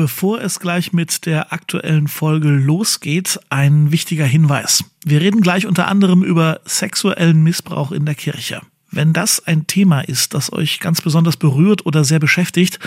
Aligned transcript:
Bevor 0.00 0.40
es 0.40 0.60
gleich 0.60 0.94
mit 0.94 1.26
der 1.26 1.52
aktuellen 1.52 2.08
Folge 2.08 2.48
losgeht, 2.48 3.38
ein 3.50 3.92
wichtiger 3.92 4.24
Hinweis. 4.24 4.82
Wir 5.04 5.20
reden 5.20 5.42
gleich 5.42 5.66
unter 5.66 5.88
anderem 5.88 6.24
über 6.24 6.62
sexuellen 6.64 7.42
Missbrauch 7.42 7.92
in 7.92 8.06
der 8.06 8.14
Kirche. 8.14 8.62
Wenn 8.90 9.12
das 9.12 9.46
ein 9.46 9.66
Thema 9.66 10.00
ist, 10.00 10.32
das 10.32 10.54
euch 10.54 10.80
ganz 10.80 11.02
besonders 11.02 11.36
berührt 11.36 11.84
oder 11.84 12.02
sehr 12.04 12.18
beschäftigt, 12.18 12.78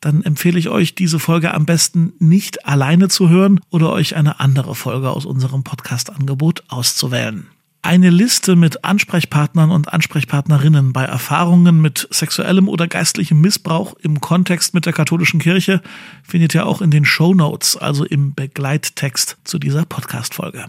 dann 0.00 0.22
empfehle 0.22 0.60
ich 0.60 0.68
euch, 0.68 0.94
diese 0.94 1.18
Folge 1.18 1.52
am 1.54 1.66
besten 1.66 2.12
nicht 2.20 2.64
alleine 2.64 3.08
zu 3.08 3.28
hören 3.28 3.58
oder 3.70 3.90
euch 3.90 4.14
eine 4.14 4.38
andere 4.38 4.76
Folge 4.76 5.10
aus 5.10 5.26
unserem 5.26 5.64
Podcast-Angebot 5.64 6.62
auszuwählen. 6.68 7.48
Eine 7.82 8.10
Liste 8.10 8.56
mit 8.56 8.84
Ansprechpartnern 8.84 9.70
und 9.70 9.90
Ansprechpartnerinnen 9.90 10.92
bei 10.92 11.04
Erfahrungen 11.04 11.80
mit 11.80 12.06
sexuellem 12.10 12.68
oder 12.68 12.86
geistlichem 12.86 13.40
Missbrauch 13.40 13.94
im 14.02 14.20
Kontext 14.20 14.74
mit 14.74 14.84
der 14.84 14.92
katholischen 14.92 15.40
Kirche 15.40 15.80
findet 16.22 16.54
ihr 16.54 16.66
auch 16.66 16.82
in 16.82 16.90
den 16.90 17.06
Show 17.06 17.32
Notes, 17.32 17.78
also 17.78 18.04
im 18.04 18.34
Begleittext 18.34 19.38
zu 19.44 19.58
dieser 19.58 19.86
Podcast-Folge. 19.86 20.66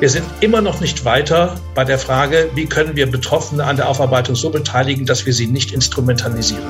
Wir 0.00 0.10
sind 0.10 0.26
immer 0.40 0.60
noch 0.60 0.78
nicht 0.80 1.06
weiter 1.06 1.58
bei 1.74 1.84
der 1.84 1.98
Frage, 1.98 2.50
wie 2.54 2.66
können 2.66 2.96
wir 2.96 3.10
Betroffene 3.10 3.64
an 3.64 3.76
der 3.76 3.88
Aufarbeitung 3.88 4.36
so 4.36 4.50
beteiligen, 4.50 5.06
dass 5.06 5.24
wir 5.24 5.32
sie 5.32 5.46
nicht 5.46 5.72
instrumentalisieren. 5.72 6.64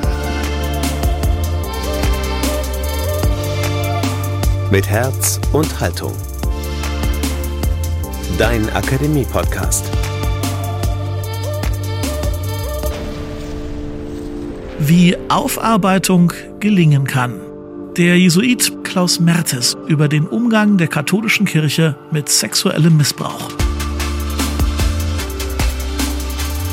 Mit 4.71 4.89
Herz 4.89 5.41
und 5.53 5.81
Haltung 5.81 6.15
dein 8.39 8.69
Akademie-Podcast. 8.71 9.85
Wie 14.81 15.17
Aufarbeitung 15.29 16.33
gelingen 16.59 17.05
kann. 17.05 17.41
Der 17.97 18.19
Jesuit 18.19 18.73
Klaus 18.83 19.21
Mertes 19.21 19.77
über 19.87 20.09
den 20.09 20.27
Umgang 20.27 20.79
der 20.79 20.89
katholischen 20.89 21.47
Kirche 21.47 21.97
mit 22.11 22.29
sexuellem 22.29 22.97
Missbrauch. 22.97 23.51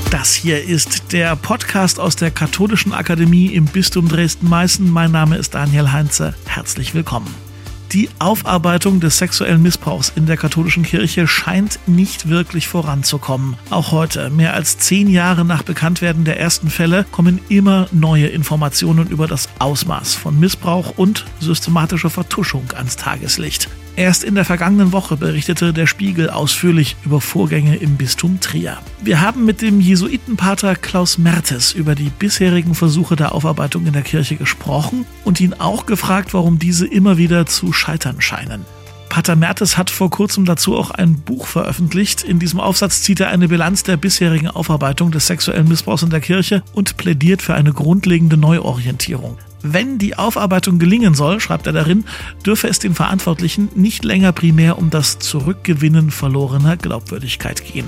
Das 0.10 0.34
hier 0.34 0.64
ist 0.64 1.14
der 1.14 1.36
Podcast 1.36 2.00
aus 2.00 2.16
der 2.16 2.32
Katholischen 2.32 2.92
Akademie 2.92 3.48
im 3.48 3.66
Bistum 3.66 4.08
Dresden-Meißen. 4.08 4.90
Mein 4.90 5.12
Name 5.12 5.38
ist 5.38 5.54
Daniel 5.54 5.92
Heinze. 5.92 6.34
Herzlich 6.48 6.96
willkommen. 6.96 7.51
Die 7.94 8.08
Aufarbeitung 8.20 9.02
des 9.02 9.18
sexuellen 9.18 9.62
Missbrauchs 9.62 10.14
in 10.16 10.26
der 10.26 10.38
katholischen 10.38 10.84
Kirche 10.84 11.28
scheint 11.28 11.78
nicht 11.88 12.30
wirklich 12.30 12.70
voranzukommen. 12.70 13.58
Auch 13.70 13.92
heute, 13.92 14.30
mehr 14.30 14.54
als 14.54 14.78
zehn 14.78 15.10
Jahre 15.10 15.44
nach 15.44 15.64
Bekanntwerden 15.64 16.24
der 16.24 16.40
ersten 16.40 16.70
Fälle, 16.70 17.06
kommen 17.12 17.42
immer 17.50 17.88
neue 17.92 18.28
Informationen 18.28 19.10
über 19.10 19.28
das 19.28 19.50
Ausmaß 19.60 20.16
von 20.16 20.40
Missbrauch 20.40 20.94
und 20.98 21.26
systematischer 21.42 22.10
Vertuschung 22.10 22.64
ans 22.78 22.96
Tageslicht. 22.96 23.68
Erst 23.96 24.24
in 24.24 24.36
der 24.36 24.46
vergangenen 24.46 24.94
Woche 24.94 25.18
berichtete 25.18 25.74
der 25.74 25.86
Spiegel 25.86 26.30
ausführlich 26.30 26.96
über 27.06 27.20
Vorgänge 27.20 27.76
im 27.76 27.98
Bistum 27.98 28.40
Trier. 28.40 28.78
Wir 29.04 29.22
haben 29.22 29.46
mit 29.46 29.62
dem 29.62 29.82
Jesuitenpater 29.82 30.76
Klaus 30.76 31.18
Mertes 31.18 31.74
über 31.74 31.94
die 31.94 32.10
bisherigen 32.10 32.74
Versuche 32.74 33.16
der 33.16 33.34
Aufarbeitung 33.36 33.86
in 33.86 33.94
der 33.94 34.02
Kirche 34.02 34.38
gesprochen 34.38 35.06
und 35.26 35.42
ihn 35.42 35.54
auch 35.54 35.86
gefragt, 35.86 36.34
warum 36.34 36.58
diese 36.58 36.88
immer 36.88 37.18
wieder 37.18 37.46
zu 37.46 37.74
scheitern 37.74 38.22
scheinen. 38.22 38.66
Pater 39.12 39.36
Mertes 39.36 39.78
hat 39.78 39.90
vor 39.90 40.10
kurzem 40.10 40.46
dazu 40.46 40.78
auch 40.78 40.90
ein 40.90 41.20
Buch 41.20 41.46
veröffentlicht. 41.46 42.24
In 42.24 42.40
diesem 42.40 42.62
Aufsatz 42.62 43.02
zieht 43.02 43.20
er 43.20 43.28
eine 43.28 43.50
Bilanz 43.50 43.84
der 43.84 43.98
bisherigen 43.98 44.48
Aufarbeitung 44.48 45.12
des 45.12 45.28
sexuellen 45.28 45.68
Missbrauchs 45.68 46.02
in 46.02 46.12
der 46.12 46.22
Kirche 46.22 46.64
und 46.72 46.96
plädiert 46.96 47.42
für 47.42 47.54
eine 47.54 47.74
grundlegende 47.74 48.38
Neuorientierung. 48.38 49.38
Wenn 49.64 49.98
die 49.98 50.18
Aufarbeitung 50.18 50.80
gelingen 50.80 51.14
soll, 51.14 51.42
schreibt 51.42 51.68
er 51.68 51.74
darin, 51.74 52.06
dürfe 52.46 52.70
es 52.70 52.80
den 52.80 52.96
Verantwortlichen 52.96 53.68
nicht 53.76 54.06
länger 54.06 54.32
primär 54.32 54.78
um 54.78 54.90
das 54.90 55.20
Zurückgewinnen 55.20 56.10
verlorener 56.10 56.78
Glaubwürdigkeit 56.78 57.66
gehen. 57.66 57.88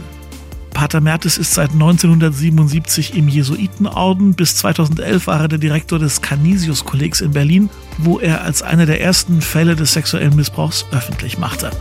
Pater 0.74 1.00
Mertes 1.00 1.38
ist 1.38 1.54
seit 1.54 1.72
1977 1.72 3.16
im 3.16 3.30
Jesuitenorden. 3.30 4.34
Bis 4.34 4.58
2011 4.58 5.28
war 5.28 5.40
er 5.40 5.48
der 5.48 5.60
Direktor 5.60 6.00
des 6.00 6.22
Canisius-Kollegs 6.22 7.22
in 7.22 7.32
Berlin, 7.32 7.70
wo 7.98 8.20
er 8.20 8.44
als 8.44 8.62
einer 8.62 8.86
der 8.86 9.02
ersten 9.02 9.42
Fälle 9.42 9.76
des 9.76 9.94
sexuellen 9.94 10.36
Missbrauchs 10.36 10.86
öffentlich 10.92 11.38
machte. 11.38 11.72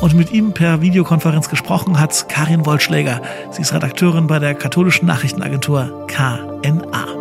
Und 0.00 0.14
mit 0.14 0.32
ihm 0.32 0.52
per 0.52 0.80
Videokonferenz 0.80 1.50
gesprochen 1.50 2.00
hat 2.00 2.28
Karin 2.28 2.64
Wollschläger. 2.64 3.20
Sie 3.50 3.60
ist 3.62 3.74
Redakteurin 3.74 4.26
bei 4.26 4.38
der 4.38 4.54
katholischen 4.54 5.06
Nachrichtenagentur 5.06 6.06
KNA. 6.06 7.20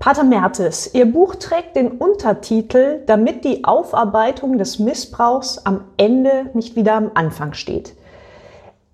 Pater 0.00 0.24
Mertes, 0.24 0.92
Ihr 0.94 1.06
Buch 1.06 1.36
trägt 1.36 1.76
den 1.76 1.92
Untertitel, 1.92 3.04
damit 3.06 3.44
die 3.44 3.62
Aufarbeitung 3.62 4.58
des 4.58 4.80
Missbrauchs 4.80 5.58
am 5.58 5.84
Ende 5.96 6.50
nicht 6.54 6.74
wieder 6.74 6.94
am 6.94 7.12
Anfang 7.14 7.54
steht. 7.54 7.94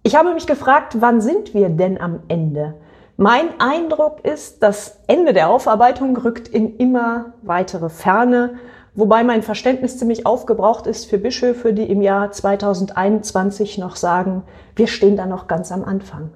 Ich 0.02 0.14
habe 0.14 0.32
mich 0.32 0.46
gefragt, 0.46 0.96
wann 1.00 1.20
sind 1.20 1.54
wir 1.54 1.68
denn 1.68 2.00
am 2.00 2.20
Ende? 2.28 2.74
Mein 3.16 3.60
Eindruck 3.60 4.24
ist, 4.24 4.62
das 4.62 5.00
Ende 5.08 5.32
der 5.32 5.50
Aufarbeitung 5.50 6.16
rückt 6.16 6.46
in 6.46 6.76
immer 6.76 7.34
weitere 7.42 7.88
Ferne, 7.88 8.58
wobei 8.94 9.24
mein 9.24 9.42
Verständnis 9.42 9.98
ziemlich 9.98 10.24
aufgebraucht 10.24 10.86
ist 10.86 11.10
für 11.10 11.18
Bischöfe, 11.18 11.72
die 11.72 11.90
im 11.90 12.00
Jahr 12.00 12.30
2021 12.30 13.78
noch 13.78 13.96
sagen, 13.96 14.44
wir 14.76 14.86
stehen 14.86 15.16
da 15.16 15.26
noch 15.26 15.48
ganz 15.48 15.72
am 15.72 15.84
Anfang. 15.84 16.30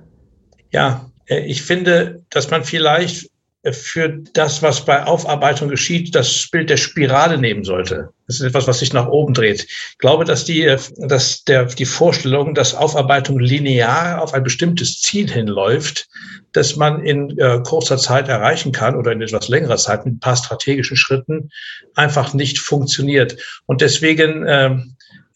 Ja, 0.70 1.06
äh, 1.26 1.40
ich 1.40 1.62
finde, 1.62 2.24
dass 2.30 2.50
man 2.50 2.64
vielleicht 2.64 3.31
für 3.70 4.08
das, 4.32 4.60
was 4.62 4.84
bei 4.84 5.04
Aufarbeitung 5.04 5.68
geschieht, 5.68 6.14
das 6.16 6.48
Bild 6.50 6.68
der 6.68 6.76
Spirale 6.76 7.38
nehmen 7.38 7.62
sollte. 7.62 8.08
Das 8.26 8.40
ist 8.40 8.46
etwas, 8.46 8.66
was 8.66 8.80
sich 8.80 8.92
nach 8.92 9.06
oben 9.06 9.34
dreht. 9.34 9.64
Ich 9.64 9.98
glaube, 9.98 10.24
dass 10.24 10.44
die, 10.44 10.74
dass 10.96 11.44
der, 11.44 11.66
die 11.66 11.84
Vorstellung, 11.84 12.54
dass 12.54 12.74
Aufarbeitung 12.74 13.38
linear 13.38 14.20
auf 14.20 14.34
ein 14.34 14.42
bestimmtes 14.42 15.00
Ziel 15.00 15.30
hinläuft, 15.30 16.08
dass 16.52 16.74
man 16.74 17.04
in 17.04 17.38
äh, 17.38 17.60
kurzer 17.64 17.98
Zeit 17.98 18.28
erreichen 18.28 18.72
kann 18.72 18.96
oder 18.96 19.12
in 19.12 19.22
etwas 19.22 19.48
längerer 19.48 19.76
Zeit 19.76 20.04
mit 20.04 20.16
ein 20.16 20.20
paar 20.20 20.36
strategischen 20.36 20.96
Schritten 20.96 21.50
einfach 21.94 22.34
nicht 22.34 22.58
funktioniert. 22.58 23.36
Und 23.66 23.80
deswegen 23.80 24.44
äh, 24.44 24.76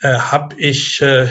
äh, 0.01 0.19
habe 0.19 0.57
ich 0.59 1.01
äh, 1.01 1.29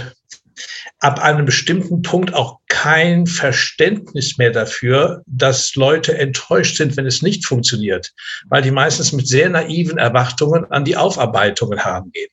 ab 1.00 1.22
einem 1.22 1.46
bestimmten 1.46 2.02
Punkt 2.02 2.34
auch 2.34 2.60
kein 2.68 3.28
Verständnis 3.28 4.38
mehr 4.38 4.52
dafür, 4.52 5.22
dass 5.28 5.76
Leute 5.76 6.18
enttäuscht 6.18 6.78
sind, 6.78 6.98
wenn 6.98 7.06
es 7.06 7.22
nicht 7.22 7.46
funktioniert, 7.46 8.14
weil 8.50 8.62
die 8.62 8.72
meistens 8.72 9.12
mit 9.12 9.28
sehr 9.28 9.50
naiven 9.50 9.98
Erwartungen 9.98 10.66
an 10.72 10.86
die 10.86 10.98
Aufarbeitungen 10.98 11.80
herangehen. 11.80 12.30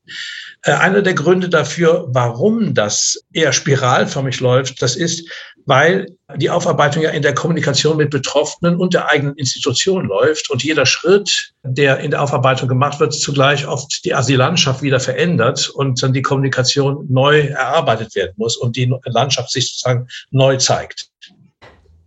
Äh, 0.62 0.72
einer 0.72 1.02
der 1.02 1.14
Gründe 1.14 1.48
dafür, 1.48 2.06
warum 2.10 2.72
das 2.74 3.24
eher 3.32 3.52
spiralförmig 3.52 4.40
läuft, 4.40 4.80
das 4.80 4.96
ist, 4.96 5.28
weil 5.66 6.06
die 6.36 6.50
Aufarbeitung 6.50 7.02
ja 7.02 7.10
in 7.10 7.22
der 7.22 7.34
Kommunikation 7.34 7.96
mit 7.96 8.10
Betroffenen 8.10 8.76
und 8.76 8.94
der 8.94 9.10
eigenen 9.10 9.34
Institution 9.36 10.06
läuft 10.06 10.50
und 10.50 10.62
jeder 10.64 10.86
Schritt, 10.86 11.52
der 11.62 11.98
in 12.00 12.10
der 12.10 12.22
Aufarbeitung 12.22 12.68
gemacht 12.68 13.00
wird, 13.00 13.12
zugleich 13.12 13.66
oft 13.66 14.04
die 14.04 14.14
Asyllandschaft 14.14 14.82
wieder 14.82 15.00
verändert 15.00 15.68
und 15.68 16.02
dann 16.02 16.12
die 16.12 16.22
Kommunikation 16.22 17.06
neu 17.08 17.40
erarbeitet 17.48 18.14
werden 18.14 18.32
muss 18.36 18.56
und 18.56 18.76
die 18.76 18.92
Landschaft 19.04 19.50
sich 19.50 19.68
sozusagen 19.68 20.08
neu 20.30 20.56
zeigt. 20.56 21.08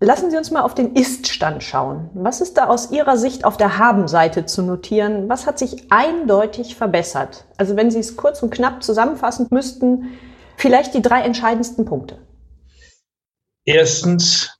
Lassen 0.02 0.30
Sie 0.30 0.38
uns 0.38 0.52
mal 0.52 0.62
auf 0.62 0.76
den 0.76 0.94
Ist-Stand 0.94 1.64
schauen. 1.64 2.10
Was 2.14 2.42
ist 2.42 2.58
da 2.58 2.68
aus 2.68 2.92
Ihrer 2.92 3.18
Sicht 3.18 3.46
auf 3.46 3.56
der 3.56 3.78
Haben-Seite 3.78 4.46
zu 4.46 4.62
notieren? 4.62 5.30
Was 5.30 5.48
hat 5.48 5.58
sich 5.58 5.90
eindeutig 5.90 6.76
verbessert? 6.76 7.46
Also 7.58 7.78
wenn 7.78 7.90
Sie 7.90 8.00
es 8.00 8.18
kurz 8.18 8.44
und 8.44 8.50
knapp 8.50 8.84
zusammenfassen 8.84 9.48
müssten, 9.52 10.18
vielleicht 10.58 10.94
die 10.94 11.02
drei 11.02 11.22
entscheidendsten 11.22 11.86
Punkte. 11.86 12.18
Erstens, 13.66 14.52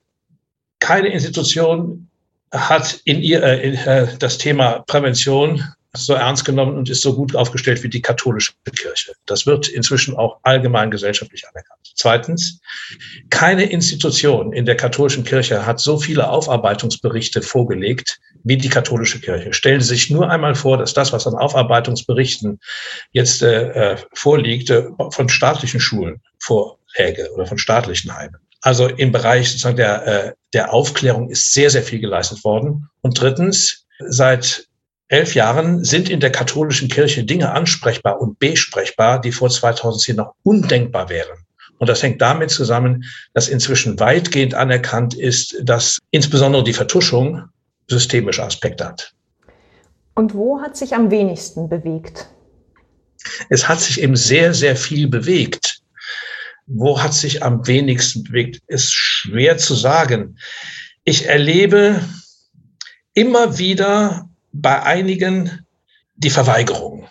keine 0.80 1.08
Institution 1.08 2.08
hat 2.52 3.00
in 3.04 3.22
ihr 3.22 3.42
äh, 3.42 3.68
in, 3.68 3.74
äh, 3.74 4.16
das 4.18 4.38
Thema 4.38 4.80
Prävention 4.86 5.62
so 5.96 6.14
ernst 6.14 6.44
genommen 6.44 6.76
und 6.76 6.90
ist 6.90 7.02
so 7.02 7.14
gut 7.14 7.34
aufgestellt 7.34 7.82
wie 7.82 7.88
die 7.88 8.02
katholische 8.02 8.52
Kirche. 8.74 9.14
Das 9.24 9.46
wird 9.46 9.68
inzwischen 9.68 10.14
auch 10.14 10.38
allgemein 10.42 10.90
gesellschaftlich 10.90 11.44
anerkannt. 11.48 11.80
Zweitens, 11.94 12.60
keine 13.30 13.64
Institution 13.64 14.52
in 14.52 14.66
der 14.66 14.76
katholischen 14.76 15.24
Kirche 15.24 15.64
hat 15.64 15.80
so 15.80 15.98
viele 15.98 16.28
Aufarbeitungsberichte 16.28 17.42
vorgelegt 17.42 18.20
wie 18.44 18.58
die 18.58 18.68
katholische 18.68 19.20
Kirche. 19.20 19.52
Stellen 19.52 19.80
Sie 19.80 19.88
sich 19.88 20.10
nur 20.10 20.30
einmal 20.30 20.54
vor, 20.54 20.78
dass 20.78 20.92
das, 20.92 21.12
was 21.12 21.26
an 21.26 21.34
Aufarbeitungsberichten 21.34 22.60
jetzt 23.12 23.42
äh, 23.42 23.92
äh 23.92 23.96
vorliegt, 24.12 24.70
äh, 24.70 24.84
von 25.10 25.28
staatlichen 25.28 25.80
Schulen 25.80 26.20
vorläge 26.38 27.32
oder 27.34 27.46
von 27.46 27.58
staatlichen 27.58 28.14
Heimen. 28.14 28.36
Also 28.66 28.88
im 28.88 29.12
Bereich 29.12 29.48
sozusagen 29.48 29.76
der, 29.76 30.06
äh, 30.08 30.32
der 30.52 30.72
Aufklärung 30.72 31.30
ist 31.30 31.52
sehr, 31.52 31.70
sehr 31.70 31.84
viel 31.84 32.00
geleistet 32.00 32.42
worden. 32.42 32.90
Und 33.00 33.20
drittens, 33.20 33.86
seit 34.08 34.66
elf 35.06 35.36
Jahren 35.36 35.84
sind 35.84 36.10
in 36.10 36.18
der 36.18 36.32
katholischen 36.32 36.88
Kirche 36.88 37.22
Dinge 37.22 37.52
ansprechbar 37.52 38.20
und 38.20 38.40
besprechbar, 38.40 39.20
die 39.20 39.30
vor 39.30 39.50
2010 39.50 40.16
noch 40.16 40.34
undenkbar 40.42 41.08
wären. 41.08 41.38
Und 41.78 41.88
das 41.88 42.02
hängt 42.02 42.20
damit 42.20 42.50
zusammen, 42.50 43.04
dass 43.34 43.46
inzwischen 43.46 44.00
weitgehend 44.00 44.54
anerkannt 44.54 45.14
ist, 45.14 45.58
dass 45.62 46.00
insbesondere 46.10 46.64
die 46.64 46.72
Vertuschung 46.72 47.44
systemische 47.86 48.42
Aspekte 48.42 48.84
hat. 48.84 49.12
Und 50.16 50.34
wo 50.34 50.60
hat 50.60 50.76
sich 50.76 50.92
am 50.92 51.12
wenigsten 51.12 51.68
bewegt? 51.68 52.26
Es 53.48 53.68
hat 53.68 53.80
sich 53.80 54.02
eben 54.02 54.16
sehr, 54.16 54.54
sehr 54.54 54.74
viel 54.74 55.06
bewegt. 55.06 55.75
Wo 56.66 57.00
hat 57.00 57.14
sich 57.14 57.42
am 57.42 57.66
wenigsten 57.66 58.24
bewegt, 58.24 58.60
ist 58.66 58.92
schwer 58.92 59.56
zu 59.56 59.74
sagen. 59.74 60.38
Ich 61.04 61.26
erlebe 61.26 62.02
immer 63.14 63.58
wieder 63.58 64.28
bei 64.52 64.82
einigen 64.82 65.64
die 66.16 66.30
Verweigerung. 66.30 67.08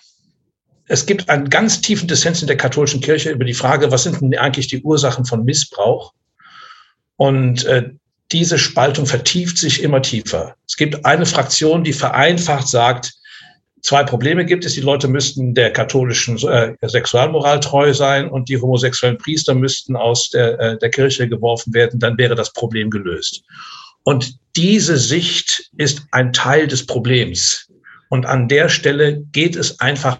Es 0.88 1.06
gibt 1.06 1.30
einen 1.30 1.50
ganz 1.50 1.82
tiefen 1.82 2.08
Dissens 2.08 2.42
in 2.42 2.48
der 2.48 2.58
katholischen 2.58 3.02
Kirche 3.02 3.32
über 3.32 3.46
die 3.46 3.54
Frage, 3.54 3.92
was 3.92 4.04
sind 4.04 4.22
denn 4.22 4.38
eigentlich 4.38 4.68
die 4.68 4.82
Ursachen 4.82 5.26
von 5.26 5.44
Missbrauch? 5.44 6.14
Und 7.16 7.66
äh, 7.66 7.90
diese 8.32 8.60
Spaltung 8.60 9.06
vertieft 9.06 9.58
sich 9.58 9.82
immer 9.82 10.02
tiefer. 10.02 10.56
Es 10.68 10.78
gibt 10.78 11.06
eine 11.06 11.26
Fraktion, 11.26 11.84
die 11.84 11.94
vereinfacht 11.94 12.68
sagt, 12.68 13.14
zwei 13.86 14.04
Probleme 14.04 14.46
gibt 14.46 14.66
es. 14.66 14.74
Die 14.74 14.82
Leute 14.82 15.08
müssten 15.08 15.54
der 15.54 15.72
katholischen 15.72 16.38
äh, 16.48 16.74
Sexualmoral 16.82 17.60
treu 17.60 17.94
sein 17.94 18.28
und 18.30 18.50
die 18.50 18.60
homosexuellen 18.60 19.18
Priester 19.18 19.54
müssten 19.54 19.96
aus 19.96 20.30
der, 20.30 20.60
äh, 20.60 20.78
der 20.78 20.90
Kirche 20.90 21.30
geworfen 21.30 21.74
werden. 21.74 22.00
Dann 22.00 22.18
wäre 22.18 22.36
das 22.36 22.52
Problem 22.52 22.90
gelöst. 22.90 23.44
Und 24.04 24.38
diese 24.56 24.98
Sicht 24.98 25.70
ist 25.78 26.02
ein 26.12 26.34
Teil 26.34 26.68
des 26.68 26.86
Problems. 26.86 27.68
Und 28.10 28.26
an 28.26 28.48
der 28.48 28.70
Stelle 28.70 29.24
geht 29.32 29.56
es 29.56 29.80
einfach 29.80 30.20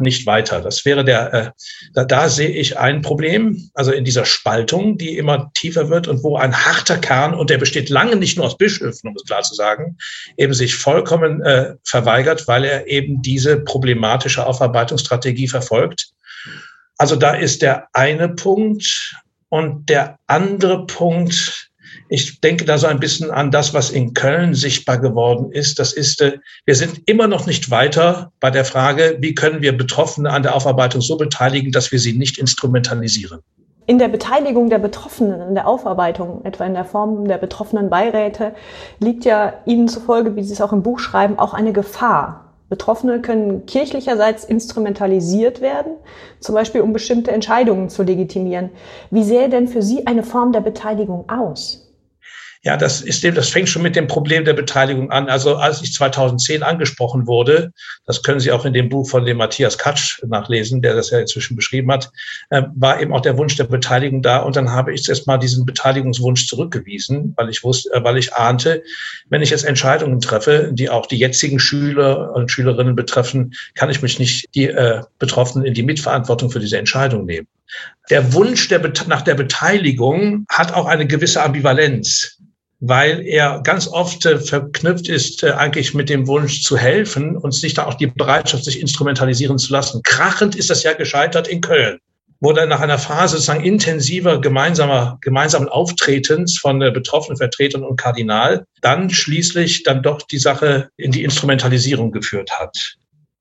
nicht 0.00 0.26
weiter. 0.26 0.60
Das 0.60 0.84
wäre 0.84 1.04
der, 1.04 1.34
äh, 1.34 1.50
da, 1.92 2.04
da 2.04 2.28
sehe 2.28 2.48
ich 2.48 2.78
ein 2.78 3.02
Problem, 3.02 3.70
also 3.74 3.92
in 3.92 4.04
dieser 4.04 4.24
Spaltung, 4.24 4.98
die 4.98 5.16
immer 5.16 5.50
tiefer 5.54 5.90
wird 5.90 6.08
und 6.08 6.22
wo 6.22 6.36
ein 6.36 6.54
harter 6.54 6.98
Kern, 6.98 7.34
und 7.34 7.50
der 7.50 7.58
besteht 7.58 7.88
lange 7.88 8.16
nicht 8.16 8.36
nur 8.36 8.46
aus 8.46 8.58
Bischöfen, 8.58 9.10
um 9.10 9.16
es 9.16 9.24
klar 9.24 9.42
zu 9.42 9.54
sagen, 9.54 9.96
eben 10.36 10.54
sich 10.54 10.74
vollkommen 10.76 11.42
äh, 11.42 11.74
verweigert, 11.84 12.46
weil 12.48 12.64
er 12.64 12.86
eben 12.86 13.22
diese 13.22 13.60
problematische 13.60 14.46
Aufarbeitungsstrategie 14.46 15.48
verfolgt. 15.48 16.10
Also 16.98 17.16
da 17.16 17.34
ist 17.34 17.62
der 17.62 17.88
eine 17.92 18.28
Punkt. 18.28 19.14
Und 19.50 19.88
der 19.88 20.18
andere 20.26 20.84
Punkt, 20.84 21.70
ich 22.08 22.40
denke 22.40 22.64
da 22.64 22.78
so 22.78 22.86
ein 22.86 23.00
bisschen 23.00 23.30
an 23.30 23.50
das, 23.50 23.74
was 23.74 23.90
in 23.90 24.14
Köln 24.14 24.54
sichtbar 24.54 24.98
geworden 24.98 25.50
ist. 25.52 25.78
Das 25.78 25.92
ist, 25.92 26.20
äh, 26.20 26.38
wir 26.64 26.74
sind 26.74 27.02
immer 27.06 27.26
noch 27.26 27.46
nicht 27.46 27.70
weiter 27.70 28.32
bei 28.40 28.50
der 28.50 28.64
Frage, 28.64 29.16
wie 29.20 29.34
können 29.34 29.62
wir 29.62 29.76
Betroffene 29.76 30.30
an 30.30 30.42
der 30.42 30.54
Aufarbeitung 30.54 31.00
so 31.00 31.16
beteiligen, 31.16 31.72
dass 31.72 31.92
wir 31.92 31.98
sie 31.98 32.12
nicht 32.12 32.38
instrumentalisieren. 32.38 33.40
In 33.86 33.98
der 33.98 34.08
Beteiligung 34.08 34.70
der 34.70 34.78
Betroffenen 34.78 35.42
in 35.42 35.54
der 35.54 35.68
Aufarbeitung, 35.68 36.42
etwa 36.44 36.64
in 36.64 36.72
der 36.72 36.86
Form 36.86 37.28
der 37.28 37.36
betroffenen 37.36 37.90
Beiräte, 37.90 38.54
liegt 38.98 39.26
ja 39.26 39.52
Ihnen 39.66 39.88
zufolge, 39.88 40.36
wie 40.36 40.42
Sie 40.42 40.54
es 40.54 40.62
auch 40.62 40.72
im 40.72 40.82
Buch 40.82 40.98
schreiben, 40.98 41.38
auch 41.38 41.52
eine 41.52 41.74
Gefahr. 41.74 42.43
Betroffene 42.74 43.22
können 43.22 43.66
kirchlicherseits 43.66 44.44
instrumentalisiert 44.44 45.60
werden, 45.60 45.92
zum 46.40 46.56
Beispiel 46.56 46.80
um 46.80 46.92
bestimmte 46.92 47.30
Entscheidungen 47.30 47.88
zu 47.88 48.02
legitimieren. 48.02 48.70
Wie 49.12 49.22
sähe 49.22 49.48
denn 49.48 49.68
für 49.68 49.80
Sie 49.80 50.08
eine 50.08 50.24
Form 50.24 50.50
der 50.50 50.60
Beteiligung 50.60 51.28
aus? 51.30 51.93
Ja, 52.64 52.78
das 52.78 53.02
ist 53.02 53.22
dem, 53.22 53.34
das 53.34 53.50
fängt 53.50 53.68
schon 53.68 53.82
mit 53.82 53.94
dem 53.94 54.06
Problem 54.06 54.46
der 54.46 54.54
Beteiligung 54.54 55.10
an. 55.10 55.28
Also 55.28 55.56
als 55.56 55.82
ich 55.82 55.92
2010 55.92 56.62
angesprochen 56.62 57.26
wurde, 57.26 57.72
das 58.06 58.22
können 58.22 58.40
Sie 58.40 58.50
auch 58.52 58.64
in 58.64 58.72
dem 58.72 58.88
Buch 58.88 59.06
von 59.06 59.26
dem 59.26 59.36
Matthias 59.36 59.76
Katsch 59.76 60.22
nachlesen, 60.26 60.80
der 60.80 60.94
das 60.94 61.10
ja 61.10 61.18
inzwischen 61.18 61.56
beschrieben 61.56 61.92
hat, 61.92 62.10
äh, 62.48 62.62
war 62.74 63.02
eben 63.02 63.12
auch 63.12 63.20
der 63.20 63.36
Wunsch 63.36 63.54
der 63.56 63.64
Beteiligung 63.64 64.22
da. 64.22 64.38
Und 64.38 64.56
dann 64.56 64.70
habe 64.70 64.94
ich 64.94 65.06
erst 65.06 65.26
mal 65.26 65.36
diesen 65.36 65.66
Beteiligungswunsch 65.66 66.46
zurückgewiesen, 66.48 67.34
weil 67.36 67.50
ich 67.50 67.62
wusste, 67.62 67.92
äh, 67.92 68.02
weil 68.02 68.16
ich 68.16 68.32
ahnte, 68.32 68.82
wenn 69.28 69.42
ich 69.42 69.50
jetzt 69.50 69.64
Entscheidungen 69.64 70.20
treffe, 70.20 70.70
die 70.72 70.88
auch 70.88 71.04
die 71.04 71.18
jetzigen 71.18 71.58
Schüler 71.58 72.32
und 72.34 72.50
Schülerinnen 72.50 72.96
betreffen, 72.96 73.52
kann 73.74 73.90
ich 73.90 74.00
mich 74.00 74.18
nicht 74.18 74.46
die 74.54 74.68
äh, 74.68 75.02
Betroffenen 75.18 75.66
in 75.66 75.74
die 75.74 75.82
Mitverantwortung 75.82 76.50
für 76.50 76.60
diese 76.60 76.78
Entscheidung 76.78 77.26
nehmen. 77.26 77.46
Der 78.08 78.32
Wunsch 78.32 78.68
der, 78.68 78.80
nach 79.06 79.22
der 79.22 79.34
Beteiligung 79.34 80.46
hat 80.48 80.72
auch 80.72 80.86
eine 80.86 81.06
gewisse 81.06 81.42
Ambivalenz 81.42 82.38
weil 82.86 83.26
er 83.26 83.60
ganz 83.62 83.88
oft 83.88 84.26
äh, 84.26 84.38
verknüpft 84.38 85.08
ist 85.08 85.42
äh, 85.42 85.52
eigentlich 85.52 85.94
mit 85.94 86.08
dem 86.08 86.26
Wunsch 86.26 86.62
zu 86.62 86.76
helfen 86.76 87.36
und 87.36 87.52
sich 87.52 87.74
da 87.74 87.86
auch 87.86 87.94
die 87.94 88.08
Bereitschaft, 88.08 88.64
sich 88.64 88.80
instrumentalisieren 88.80 89.58
zu 89.58 89.72
lassen. 89.72 90.02
Krachend 90.02 90.54
ist 90.54 90.70
das 90.70 90.82
ja 90.82 90.92
gescheitert 90.92 91.48
in 91.48 91.60
Köln 91.60 91.98
wo 92.40 92.52
dann 92.52 92.68
nach 92.68 92.80
einer 92.80 92.98
Phase 92.98 93.36
sozusagen 93.36 93.64
intensiver 93.64 94.38
gemeinsamer, 94.38 95.16
gemeinsamen 95.22 95.66
Auftretens 95.68 96.58
von 96.58 96.82
äh, 96.82 96.90
betroffenen 96.90 97.38
Vertretern 97.38 97.84
und 97.84 97.96
Kardinal 97.96 98.66
dann 98.82 99.08
schließlich 99.08 99.82
dann 99.82 100.02
doch 100.02 100.20
die 100.20 100.38
Sache 100.38 100.90
in 100.98 101.10
die 101.10 101.24
Instrumentalisierung 101.24 102.12
geführt 102.12 102.50
hat. 102.52 102.76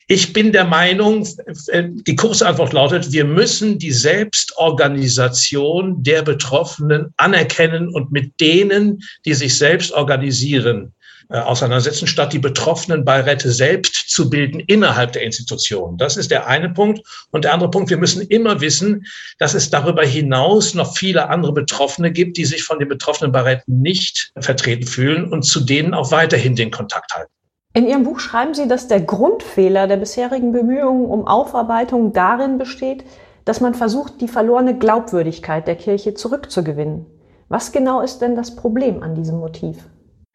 Ich 0.07 0.33
bin 0.33 0.51
der 0.51 0.65
Meinung, 0.65 1.27
die 1.73 2.15
kurze 2.15 2.47
Antwort 2.47 2.73
lautet, 2.73 3.11
wir 3.11 3.25
müssen 3.25 3.77
die 3.79 3.91
Selbstorganisation 3.91 6.03
der 6.03 6.21
Betroffenen 6.23 7.13
anerkennen 7.17 7.89
und 7.89 8.11
mit 8.11 8.39
denen, 8.41 9.01
die 9.25 9.33
sich 9.33 9.57
selbst 9.57 9.93
organisieren, 9.93 10.93
äh, 11.29 11.37
auseinandersetzen, 11.37 12.05
statt 12.05 12.33
die 12.33 12.39
betroffenen 12.39 13.05
Beiräte 13.05 13.51
selbst 13.51 14.09
zu 14.09 14.29
bilden 14.29 14.59
innerhalb 14.59 15.13
der 15.13 15.23
Institutionen. 15.23 15.97
Das 15.97 16.17
ist 16.17 16.31
der 16.31 16.47
eine 16.47 16.69
Punkt. 16.69 17.01
Und 17.31 17.45
der 17.45 17.53
andere 17.53 17.71
Punkt, 17.71 17.89
wir 17.89 17.97
müssen 17.97 18.27
immer 18.27 18.59
wissen, 18.59 19.05
dass 19.39 19.53
es 19.53 19.69
darüber 19.69 20.05
hinaus 20.05 20.73
noch 20.73 20.97
viele 20.97 21.29
andere 21.29 21.53
Betroffene 21.53 22.11
gibt, 22.11 22.37
die 22.37 22.45
sich 22.45 22.63
von 22.63 22.77
den 22.77 22.89
betroffenen 22.89 23.31
Beiräten 23.31 23.81
nicht 23.81 24.31
vertreten 24.39 24.85
fühlen 24.85 25.31
und 25.31 25.43
zu 25.43 25.61
denen 25.61 25.93
auch 25.93 26.11
weiterhin 26.11 26.55
den 26.55 26.71
Kontakt 26.71 27.15
halten. 27.15 27.31
In 27.75 27.87
Ihrem 27.87 28.03
Buch 28.03 28.19
schreiben 28.19 28.53
Sie, 28.53 28.67
dass 28.67 28.87
der 28.87 29.01
Grundfehler 29.01 29.87
der 29.87 29.97
bisherigen 29.97 30.51
Bemühungen 30.51 31.07
um 31.07 31.27
Aufarbeitung 31.27 32.13
darin 32.13 32.59
besteht, 32.59 33.03
dass 33.45 33.61
man 33.61 33.73
versucht, 33.73 34.21
die 34.21 34.27
verlorene 34.27 34.77
Glaubwürdigkeit 34.77 35.67
der 35.67 35.75
Kirche 35.75 36.13
zurückzugewinnen. 36.13 37.07
Was 37.49 37.71
genau 37.71 38.01
ist 38.01 38.19
denn 38.19 38.35
das 38.35 38.55
Problem 38.55 39.01
an 39.01 39.15
diesem 39.15 39.39
Motiv? 39.39 39.77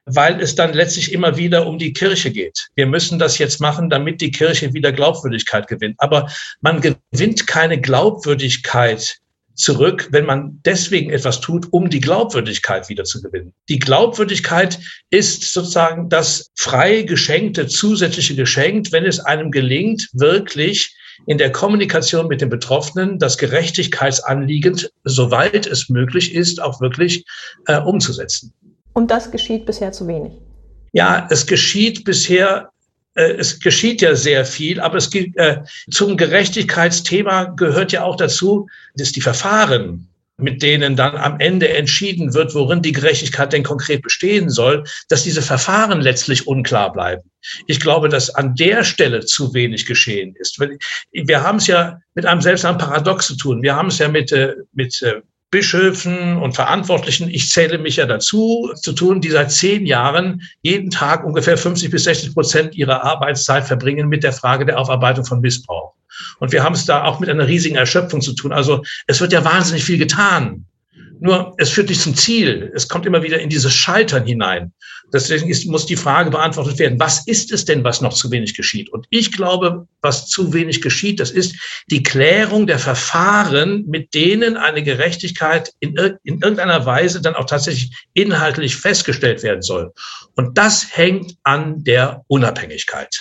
Weil 0.06 0.40
es 0.40 0.56
dann 0.56 0.72
letztlich 0.72 1.12
immer 1.12 1.36
wieder 1.36 1.68
um 1.68 1.78
die 1.78 1.92
Kirche 1.92 2.32
geht. 2.32 2.68
Wir 2.74 2.86
müssen 2.86 3.20
das 3.20 3.38
jetzt 3.38 3.60
machen, 3.60 3.88
damit 3.88 4.20
die 4.20 4.32
Kirche 4.32 4.74
wieder 4.74 4.90
Glaubwürdigkeit 4.90 5.68
gewinnt. 5.68 5.94
Aber 5.98 6.28
man 6.60 6.80
gewinnt 6.80 7.46
keine 7.46 7.80
Glaubwürdigkeit 7.80 9.18
zurück, 9.58 10.08
wenn 10.12 10.24
man 10.24 10.60
deswegen 10.64 11.10
etwas 11.10 11.40
tut, 11.40 11.66
um 11.72 11.90
die 11.90 12.00
Glaubwürdigkeit 12.00 12.88
wieder 12.88 13.04
zu 13.04 13.20
gewinnen. 13.20 13.52
Die 13.68 13.78
Glaubwürdigkeit 13.78 14.78
ist 15.10 15.52
sozusagen 15.52 16.08
das 16.08 16.50
frei 16.56 17.02
geschenkte 17.02 17.66
zusätzliche 17.66 18.36
Geschenk, 18.36 18.92
wenn 18.92 19.04
es 19.04 19.20
einem 19.20 19.50
gelingt, 19.50 20.08
wirklich 20.12 20.94
in 21.26 21.38
der 21.38 21.50
Kommunikation 21.50 22.28
mit 22.28 22.40
den 22.40 22.48
Betroffenen 22.48 23.18
das 23.18 23.36
Gerechtigkeitsanliegen, 23.36 24.80
soweit 25.02 25.66
es 25.66 25.88
möglich 25.88 26.34
ist, 26.34 26.62
auch 26.62 26.80
wirklich 26.80 27.24
äh, 27.66 27.80
umzusetzen. 27.80 28.54
Und 28.92 29.10
das 29.10 29.30
geschieht 29.30 29.66
bisher 29.66 29.90
zu 29.90 30.06
wenig. 30.06 30.32
Ja, 30.92 31.26
es 31.30 31.46
geschieht 31.46 32.04
bisher 32.04 32.70
es 33.18 33.60
geschieht 33.60 34.00
ja 34.00 34.14
sehr 34.14 34.44
viel, 34.44 34.80
aber 34.80 34.96
es 34.96 35.10
gibt, 35.10 35.36
äh, 35.38 35.58
zum 35.90 36.16
Gerechtigkeitsthema 36.16 37.44
gehört 37.56 37.92
ja 37.92 38.04
auch 38.04 38.16
dazu, 38.16 38.68
dass 38.94 39.12
die 39.12 39.20
Verfahren, 39.20 40.08
mit 40.40 40.62
denen 40.62 40.94
dann 40.94 41.16
am 41.16 41.40
Ende 41.40 41.68
entschieden 41.68 42.32
wird, 42.32 42.54
worin 42.54 42.80
die 42.80 42.92
Gerechtigkeit 42.92 43.52
denn 43.52 43.64
konkret 43.64 44.02
bestehen 44.02 44.50
soll, 44.50 44.84
dass 45.08 45.24
diese 45.24 45.42
Verfahren 45.42 46.00
letztlich 46.00 46.46
unklar 46.46 46.92
bleiben. 46.92 47.28
Ich 47.66 47.80
glaube, 47.80 48.08
dass 48.08 48.30
an 48.30 48.54
der 48.54 48.84
Stelle 48.84 49.24
zu 49.26 49.52
wenig 49.52 49.84
geschehen 49.84 50.36
ist. 50.38 50.60
Wir 51.10 51.42
haben 51.42 51.58
es 51.58 51.66
ja 51.66 51.98
mit 52.14 52.24
einem 52.24 52.40
seltsamen 52.40 52.78
Paradox 52.78 53.26
zu 53.26 53.36
tun. 53.36 53.62
Wir 53.62 53.74
haben 53.74 53.88
es 53.88 53.98
ja 53.98 54.08
mit, 54.08 54.30
äh, 54.30 54.54
mit 54.72 55.02
äh, 55.02 55.22
Bischöfen 55.50 56.36
und 56.36 56.54
Verantwortlichen, 56.54 57.30
ich 57.30 57.48
zähle 57.50 57.78
mich 57.78 57.96
ja 57.96 58.06
dazu, 58.06 58.70
zu 58.74 58.92
tun, 58.92 59.20
die 59.20 59.30
seit 59.30 59.50
zehn 59.50 59.86
Jahren 59.86 60.42
jeden 60.60 60.90
Tag 60.90 61.24
ungefähr 61.24 61.56
50 61.56 61.90
bis 61.90 62.04
60 62.04 62.34
Prozent 62.34 62.74
ihrer 62.74 63.02
Arbeitszeit 63.02 63.64
verbringen 63.64 64.08
mit 64.08 64.24
der 64.24 64.32
Frage 64.32 64.66
der 64.66 64.78
Aufarbeitung 64.78 65.24
von 65.24 65.40
Missbrauch. 65.40 65.94
Und 66.38 66.52
wir 66.52 66.62
haben 66.62 66.74
es 66.74 66.84
da 66.84 67.04
auch 67.04 67.20
mit 67.20 67.28
einer 67.30 67.46
riesigen 67.46 67.76
Erschöpfung 67.76 68.20
zu 68.20 68.34
tun. 68.34 68.52
Also 68.52 68.82
es 69.06 69.20
wird 69.20 69.32
ja 69.32 69.44
wahnsinnig 69.44 69.84
viel 69.84 69.98
getan. 69.98 70.66
Nur 71.20 71.54
es 71.58 71.70
führt 71.70 71.88
nicht 71.88 72.00
zum 72.00 72.14
Ziel. 72.14 72.70
Es 72.74 72.88
kommt 72.88 73.06
immer 73.06 73.22
wieder 73.22 73.40
in 73.40 73.48
dieses 73.48 73.72
Scheitern 73.72 74.24
hinein. 74.24 74.72
Deswegen 75.12 75.48
ist, 75.48 75.66
muss 75.66 75.86
die 75.86 75.96
Frage 75.96 76.30
beantwortet 76.30 76.78
werden, 76.78 77.00
was 77.00 77.26
ist 77.26 77.50
es 77.50 77.64
denn, 77.64 77.82
was 77.82 78.00
noch 78.00 78.12
zu 78.12 78.30
wenig 78.30 78.54
geschieht? 78.54 78.90
Und 78.90 79.06
ich 79.10 79.32
glaube, 79.32 79.86
was 80.02 80.28
zu 80.28 80.52
wenig 80.52 80.82
geschieht, 80.82 81.18
das 81.18 81.30
ist 81.30 81.56
die 81.90 82.02
Klärung 82.02 82.66
der 82.66 82.78
Verfahren, 82.78 83.86
mit 83.86 84.12
denen 84.12 84.56
eine 84.56 84.82
Gerechtigkeit 84.82 85.72
in, 85.80 85.96
in 86.24 86.40
irgendeiner 86.40 86.84
Weise 86.84 87.22
dann 87.22 87.36
auch 87.36 87.46
tatsächlich 87.46 87.90
inhaltlich 88.12 88.76
festgestellt 88.76 89.42
werden 89.42 89.62
soll. 89.62 89.92
Und 90.36 90.58
das 90.58 90.86
hängt 90.96 91.36
an 91.42 91.84
der 91.84 92.24
Unabhängigkeit. 92.28 93.16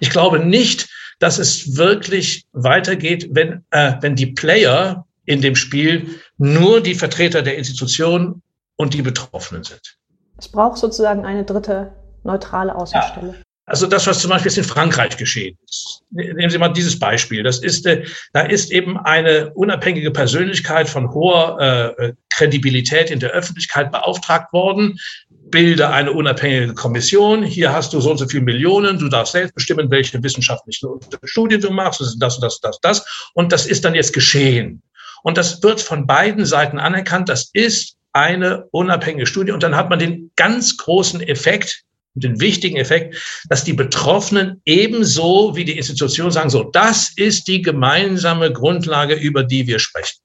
Ich 0.00 0.10
glaube 0.10 0.40
nicht, 0.40 0.88
dass 1.20 1.38
es 1.38 1.76
wirklich 1.76 2.44
weitergeht, 2.52 3.28
wenn, 3.30 3.64
äh, 3.70 3.94
wenn 4.00 4.16
die 4.16 4.26
Player 4.26 5.06
in 5.24 5.40
dem 5.40 5.56
Spiel 5.56 6.20
nur 6.38 6.80
die 6.80 6.94
Vertreter 6.94 7.42
der 7.42 7.56
Institution 7.56 8.42
und 8.76 8.94
die 8.94 9.02
Betroffenen 9.02 9.64
sind. 9.64 9.96
Es 10.38 10.48
braucht 10.48 10.78
sozusagen 10.78 11.24
eine 11.24 11.44
dritte 11.44 11.92
neutrale 12.24 12.74
Außenstelle. 12.74 13.28
Ja. 13.28 13.34
Also 13.66 13.86
das, 13.86 14.06
was 14.06 14.18
zum 14.18 14.28
Beispiel 14.28 14.50
jetzt 14.50 14.58
in 14.58 14.64
Frankreich 14.64 15.16
geschehen 15.16 15.56
ist. 15.66 16.02
Nehmen 16.10 16.50
Sie 16.50 16.58
mal 16.58 16.68
dieses 16.68 16.98
Beispiel. 16.98 17.42
Das 17.42 17.60
ist, 17.60 17.86
äh, 17.86 18.04
da 18.34 18.42
ist 18.42 18.70
eben 18.70 18.98
eine 18.98 19.54
unabhängige 19.54 20.10
Persönlichkeit 20.10 20.86
von 20.88 21.10
hoher 21.14 21.96
äh, 21.98 22.12
Kredibilität 22.28 23.10
in 23.10 23.20
der 23.20 23.30
Öffentlichkeit 23.30 23.90
beauftragt 23.90 24.52
worden. 24.52 24.98
Bilde 25.30 25.88
eine 25.88 26.12
unabhängige 26.12 26.74
Kommission. 26.74 27.42
Hier 27.42 27.72
hast 27.72 27.94
du 27.94 28.00
so 28.00 28.10
und 28.10 28.18
so 28.18 28.28
viele 28.28 28.42
Millionen. 28.42 28.98
Du 28.98 29.08
darfst 29.08 29.32
selbst 29.32 29.54
bestimmen, 29.54 29.90
welche 29.90 30.22
wissenschaftlichen 30.22 30.88
Studien 31.22 31.60
du 31.60 31.70
machst. 31.70 32.00
Das 32.00 32.08
ist 32.08 32.18
das, 32.18 32.38
das, 32.40 32.60
das, 32.60 32.78
das. 32.80 33.30
Und 33.32 33.50
das 33.50 33.64
ist 33.64 33.84
dann 33.84 33.94
jetzt 33.94 34.12
geschehen. 34.12 34.82
Und 35.24 35.38
das 35.38 35.62
wird 35.62 35.80
von 35.80 36.06
beiden 36.06 36.44
Seiten 36.44 36.78
anerkannt. 36.78 37.30
Das 37.30 37.48
ist 37.54 37.96
eine 38.12 38.66
unabhängige 38.72 39.26
Studie. 39.26 39.52
Und 39.52 39.62
dann 39.62 39.74
hat 39.74 39.88
man 39.88 39.98
den 39.98 40.30
ganz 40.36 40.76
großen 40.76 41.22
Effekt, 41.22 41.82
den 42.12 42.40
wichtigen 42.40 42.76
Effekt, 42.76 43.16
dass 43.48 43.64
die 43.64 43.72
Betroffenen 43.72 44.60
ebenso 44.66 45.56
wie 45.56 45.64
die 45.64 45.78
Institution 45.78 46.30
sagen, 46.30 46.50
so, 46.50 46.64
das 46.64 47.10
ist 47.16 47.48
die 47.48 47.62
gemeinsame 47.62 48.52
Grundlage, 48.52 49.14
über 49.14 49.42
die 49.42 49.66
wir 49.66 49.78
sprechen. 49.78 50.20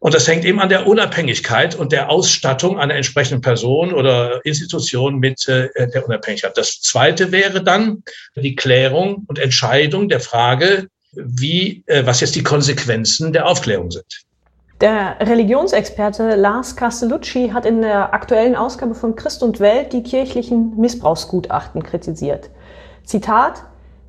Und 0.00 0.14
das 0.14 0.26
hängt 0.26 0.44
eben 0.44 0.58
an 0.58 0.68
der 0.68 0.86
Unabhängigkeit 0.86 1.76
und 1.76 1.92
der 1.92 2.10
Ausstattung 2.10 2.78
einer 2.78 2.94
entsprechenden 2.94 3.42
Person 3.42 3.94
oder 3.94 4.44
Institution 4.44 5.20
mit 5.20 5.46
äh, 5.46 5.68
der 5.76 6.04
Unabhängigkeit. 6.04 6.56
Das 6.56 6.80
zweite 6.80 7.30
wäre 7.30 7.62
dann 7.62 8.02
die 8.34 8.56
Klärung 8.56 9.24
und 9.28 9.38
Entscheidung 9.38 10.08
der 10.08 10.20
Frage, 10.20 10.88
wie, 11.12 11.84
äh, 11.86 12.04
was 12.04 12.20
jetzt 12.20 12.34
die 12.34 12.42
Konsequenzen 12.42 13.32
der 13.32 13.46
Aufklärung 13.46 13.92
sind. 13.92 14.24
Der 14.80 15.16
Religionsexperte 15.20 16.36
Lars 16.36 16.74
Castellucci 16.74 17.50
hat 17.50 17.66
in 17.66 17.82
der 17.82 18.14
aktuellen 18.14 18.56
Ausgabe 18.56 18.94
von 18.94 19.14
Christ 19.14 19.42
und 19.42 19.60
Welt 19.60 19.92
die 19.92 20.02
kirchlichen 20.02 20.74
Missbrauchsgutachten 20.80 21.82
kritisiert. 21.82 22.48
Zitat 23.04 23.64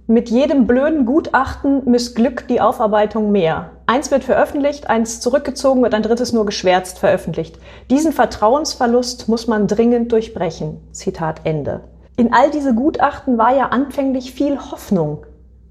mit 0.07 0.29
jedem 0.29 0.67
blöden 0.67 1.05
Gutachten 1.05 1.89
missglückt 1.89 2.49
die 2.49 2.61
Aufarbeitung 2.61 3.33
mehr. 3.33 3.71
Eins 3.85 4.11
wird 4.11 4.23
veröffentlicht, 4.23 4.89
eins 4.89 5.19
zurückgezogen 5.19 5.83
und 5.83 5.93
ein 5.93 6.03
drittes 6.03 6.31
nur 6.31 6.45
geschwärzt 6.45 6.99
veröffentlicht. 6.99 7.59
Diesen 7.89 8.13
Vertrauensverlust 8.13 9.27
muss 9.27 9.47
man 9.47 9.67
dringend 9.67 10.13
durchbrechen. 10.13 10.79
Zitat 10.93 11.41
Ende. 11.43 11.81
In 12.15 12.33
all 12.33 12.49
diese 12.49 12.73
Gutachten 12.73 13.37
war 13.37 13.53
ja 13.53 13.67
anfänglich 13.67 14.31
viel 14.31 14.57
Hoffnung 14.57 15.25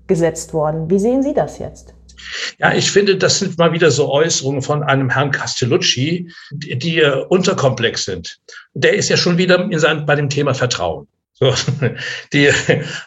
gesetzt 0.07 0.53
worden. 0.53 0.91
Wie 0.91 0.99
sehen 0.99 1.23
Sie 1.23 1.33
das 1.33 1.59
jetzt? 1.59 1.95
Ja, 2.59 2.75
ich 2.75 2.91
finde, 2.91 3.17
das 3.17 3.39
sind 3.39 3.59
mal 3.59 3.73
wieder 3.73 3.91
so 3.91 4.11
Äußerungen 4.11 4.63
von 4.63 4.83
einem 4.83 5.11
Herrn 5.11 5.31
Castellucci, 5.31 6.31
die, 6.51 6.79
die 6.79 7.03
uh, 7.03 7.25
unterkomplex 7.29 8.05
sind. 8.05 8.39
Der 8.75 8.95
ist 8.95 9.09
ja 9.09 9.17
schon 9.17 9.39
wieder 9.39 9.69
in 9.71 9.79
seinem, 9.79 10.07
bei 10.07 10.15
dem 10.15 10.29
Thema 10.29 10.55
Vertrauen. 10.55 11.07
So, 11.35 11.55
die, 12.33 12.51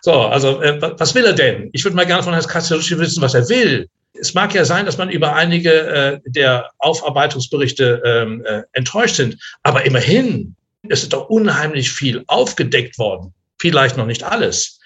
so 0.01 0.13
also 0.13 0.61
äh, 0.61 0.81
was 0.81 1.13
will 1.15 1.25
er 1.25 1.33
denn? 1.33 1.69
Ich 1.73 1.83
würde 1.83 1.95
mal 1.95 2.05
gerne 2.05 2.23
von 2.23 2.33
Herrn 2.33 2.45
Castellucci 2.45 2.97
wissen, 2.97 3.21
was 3.21 3.33
er 3.33 3.47
will. 3.49 3.87
Es 4.19 4.33
mag 4.33 4.53
ja 4.53 4.65
sein, 4.65 4.85
dass 4.85 4.97
man 4.97 5.09
über 5.09 5.35
einige 5.35 5.71
äh, 5.71 6.19
der 6.25 6.69
Aufarbeitungsberichte 6.79 8.01
ähm, 8.05 8.43
äh, 8.45 8.61
enttäuscht 8.73 9.15
sind, 9.15 9.37
aber 9.63 9.85
immerhin, 9.85 10.55
es 10.89 11.03
ist 11.03 11.13
doch 11.13 11.29
unheimlich 11.29 11.91
viel 11.91 12.23
aufgedeckt 12.27 12.97
worden. 12.97 13.33
Vielleicht 13.59 13.97
noch 13.97 14.05
nicht 14.05 14.23
alles. 14.23 14.79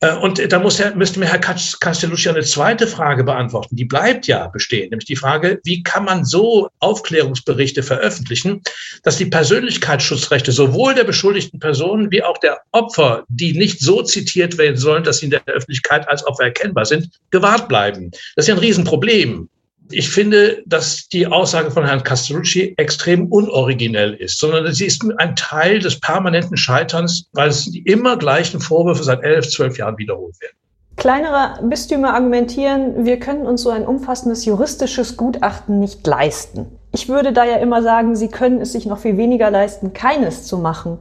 Äh, 0.00 0.16
und 0.16 0.52
da 0.52 0.58
muss 0.58 0.80
er, 0.80 0.94
müsste 0.94 1.18
mir 1.18 1.26
Herr 1.26 1.38
Castellucci 1.38 2.28
eine 2.28 2.42
zweite 2.42 2.86
Frage 2.86 3.24
beantworten. 3.24 3.76
Die 3.76 3.84
bleibt 3.84 4.26
ja 4.26 4.48
bestehen, 4.48 4.90
nämlich 4.90 5.06
die 5.06 5.16
Frage, 5.16 5.60
wie 5.64 5.82
kann 5.82 6.04
man 6.04 6.24
so 6.24 6.68
Aufklärungsberichte 6.78 7.82
veröffentlichen, 7.82 8.62
dass 9.02 9.16
die 9.16 9.26
Persönlichkeitsschutzrechte 9.26 10.52
sowohl 10.52 10.94
der 10.94 11.04
beschuldigten 11.04 11.58
Personen 11.58 12.10
wie 12.10 12.22
auch 12.22 12.38
der 12.38 12.60
Opfer, 12.72 13.24
die 13.28 13.52
nicht 13.52 13.80
so 13.80 14.02
zitiert 14.02 14.58
werden 14.58 14.76
sollen, 14.76 15.04
dass 15.04 15.18
sie 15.18 15.26
in 15.26 15.30
der 15.30 15.44
Öffentlichkeit 15.46 16.08
als 16.08 16.26
Opfer 16.26 16.44
erkennbar 16.44 16.84
sind, 16.84 17.08
gewahrt 17.30 17.68
bleiben. 17.68 18.10
Das 18.36 18.44
ist 18.44 18.48
ja 18.48 18.54
ein 18.54 18.60
Riesenproblem. 18.60 19.48
Ich 19.90 20.10
finde, 20.10 20.62
dass 20.66 21.08
die 21.08 21.26
Aussage 21.26 21.70
von 21.70 21.84
Herrn 21.84 22.02
Castrucci 22.02 22.74
extrem 22.76 23.26
unoriginell 23.26 24.14
ist, 24.14 24.38
sondern 24.38 24.72
sie 24.72 24.86
ist 24.86 25.04
ein 25.18 25.34
Teil 25.36 25.78
des 25.78 25.98
permanenten 26.00 26.56
Scheiterns, 26.56 27.28
weil 27.32 27.48
es 27.48 27.70
die 27.70 27.80
immer 27.80 28.16
gleichen 28.16 28.60
Vorwürfe 28.60 29.02
seit 29.02 29.22
elf, 29.22 29.48
zwölf 29.48 29.78
Jahren 29.78 29.96
wiederholt 29.96 30.38
werden. 30.40 30.56
Kleinere 30.96 31.60
Bistümer 31.62 32.14
argumentieren, 32.14 33.04
wir 33.04 33.20
können 33.20 33.46
uns 33.46 33.62
so 33.62 33.70
ein 33.70 33.86
umfassendes 33.86 34.44
juristisches 34.44 35.16
Gutachten 35.16 35.78
nicht 35.78 36.04
leisten. 36.06 36.66
Ich 36.92 37.08
würde 37.08 37.32
da 37.32 37.44
ja 37.44 37.56
immer 37.56 37.82
sagen, 37.82 38.16
sie 38.16 38.28
können 38.28 38.60
es 38.60 38.72
sich 38.72 38.84
noch 38.84 38.98
viel 38.98 39.16
weniger 39.16 39.50
leisten, 39.50 39.92
keines 39.92 40.44
zu 40.44 40.58
machen. 40.58 40.98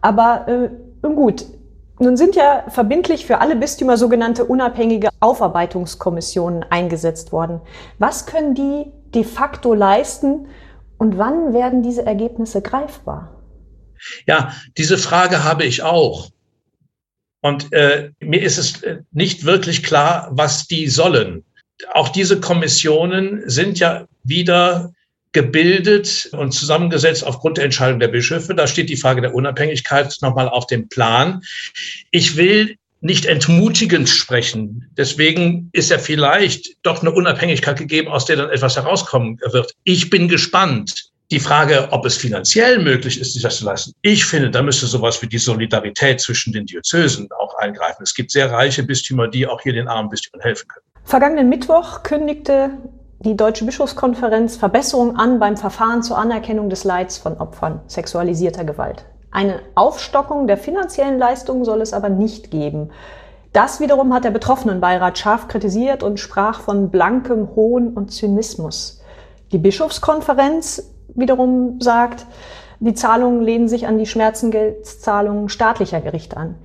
Aber 0.00 0.46
äh, 0.48 1.08
gut, 1.08 1.44
nun 1.98 2.16
sind 2.16 2.36
ja 2.36 2.64
verbindlich 2.68 3.26
für 3.26 3.38
alle 3.38 3.56
Bistümer 3.56 3.96
sogenannte 3.96 4.44
unabhängige 4.44 5.08
Aufarbeitungskommissionen 5.20 6.64
eingesetzt 6.64 7.32
worden. 7.32 7.60
Was 7.98 8.26
können 8.26 8.54
die 8.54 8.92
de 9.14 9.24
facto 9.24 9.72
leisten 9.72 10.48
und 10.98 11.16
wann 11.18 11.52
werden 11.52 11.82
diese 11.82 12.04
Ergebnisse 12.04 12.60
greifbar? 12.60 13.32
Ja, 14.26 14.52
diese 14.76 14.98
Frage 14.98 15.44
habe 15.44 15.64
ich 15.64 15.82
auch. 15.82 16.28
Und 17.40 17.72
äh, 17.72 18.10
mir 18.20 18.42
ist 18.42 18.58
es 18.58 18.82
äh, 18.82 18.98
nicht 19.12 19.44
wirklich 19.44 19.82
klar, 19.82 20.28
was 20.32 20.66
die 20.66 20.88
sollen. 20.88 21.44
Auch 21.92 22.08
diese 22.08 22.40
Kommissionen 22.40 23.48
sind 23.48 23.78
ja 23.78 24.06
wieder 24.24 24.92
gebildet 25.36 26.30
und 26.32 26.52
zusammengesetzt 26.52 27.22
aufgrund 27.22 27.58
der 27.58 27.66
Entscheidung 27.66 28.00
der 28.00 28.08
Bischöfe. 28.08 28.54
Da 28.54 28.66
steht 28.66 28.88
die 28.88 28.96
Frage 28.96 29.20
der 29.20 29.34
Unabhängigkeit 29.34 30.16
nochmal 30.22 30.48
auf 30.48 30.66
dem 30.66 30.88
Plan. 30.88 31.42
Ich 32.10 32.38
will 32.38 32.76
nicht 33.02 33.26
entmutigend 33.26 34.08
sprechen. 34.08 34.90
Deswegen 34.96 35.68
ist 35.74 35.90
ja 35.90 35.98
vielleicht 35.98 36.78
doch 36.84 37.02
eine 37.02 37.12
Unabhängigkeit 37.12 37.76
gegeben, 37.76 38.08
aus 38.08 38.24
der 38.24 38.36
dann 38.36 38.48
etwas 38.48 38.76
herauskommen 38.76 39.38
wird. 39.52 39.74
Ich 39.84 40.08
bin 40.08 40.26
gespannt. 40.26 41.10
Die 41.30 41.40
Frage, 41.40 41.88
ob 41.90 42.06
es 42.06 42.16
finanziell 42.16 42.78
möglich 42.78 43.20
ist, 43.20 43.34
sich 43.34 43.42
das 43.42 43.58
zu 43.58 43.66
leisten. 43.66 43.92
Ich 44.00 44.24
finde, 44.24 44.50
da 44.50 44.62
müsste 44.62 44.86
sowas 44.86 45.20
wie 45.20 45.26
die 45.26 45.38
Solidarität 45.38 46.18
zwischen 46.18 46.54
den 46.54 46.64
Diözesen 46.64 47.28
auch 47.38 47.58
eingreifen. 47.58 48.04
Es 48.04 48.14
gibt 48.14 48.30
sehr 48.30 48.50
reiche 48.50 48.84
Bistümer, 48.84 49.28
die 49.28 49.46
auch 49.46 49.60
hier 49.60 49.74
den 49.74 49.86
armen 49.86 50.08
Bistümern 50.08 50.40
helfen 50.40 50.66
können. 50.68 50.86
Vergangenen 51.04 51.50
Mittwoch 51.50 52.04
kündigte 52.04 52.70
die 53.18 53.36
Deutsche 53.36 53.64
Bischofskonferenz 53.64 54.56
Verbesserung 54.56 55.16
an 55.16 55.38
beim 55.38 55.56
Verfahren 55.56 56.02
zur 56.02 56.18
Anerkennung 56.18 56.68
des 56.68 56.84
Leids 56.84 57.16
von 57.16 57.38
Opfern 57.38 57.80
sexualisierter 57.86 58.64
Gewalt. 58.64 59.06
Eine 59.30 59.60
Aufstockung 59.74 60.46
der 60.46 60.58
finanziellen 60.58 61.18
Leistungen 61.18 61.64
soll 61.64 61.80
es 61.80 61.92
aber 61.92 62.08
nicht 62.08 62.50
geben. 62.50 62.90
Das 63.52 63.80
wiederum 63.80 64.12
hat 64.12 64.24
der 64.24 64.30
Betroffenenbeirat 64.30 65.18
scharf 65.18 65.48
kritisiert 65.48 66.02
und 66.02 66.20
sprach 66.20 66.60
von 66.60 66.90
blankem 66.90 67.56
Hohn 67.56 67.94
und 67.94 68.12
Zynismus. 68.12 69.02
Die 69.50 69.58
Bischofskonferenz 69.58 70.90
wiederum 71.14 71.80
sagt, 71.80 72.26
die 72.80 72.94
Zahlungen 72.94 73.40
lehnen 73.40 73.68
sich 73.68 73.86
an 73.86 73.98
die 73.98 74.06
Schmerzengeldzahlungen 74.06 75.48
staatlicher 75.48 76.02
Gerichte 76.02 76.36
an. 76.36 76.56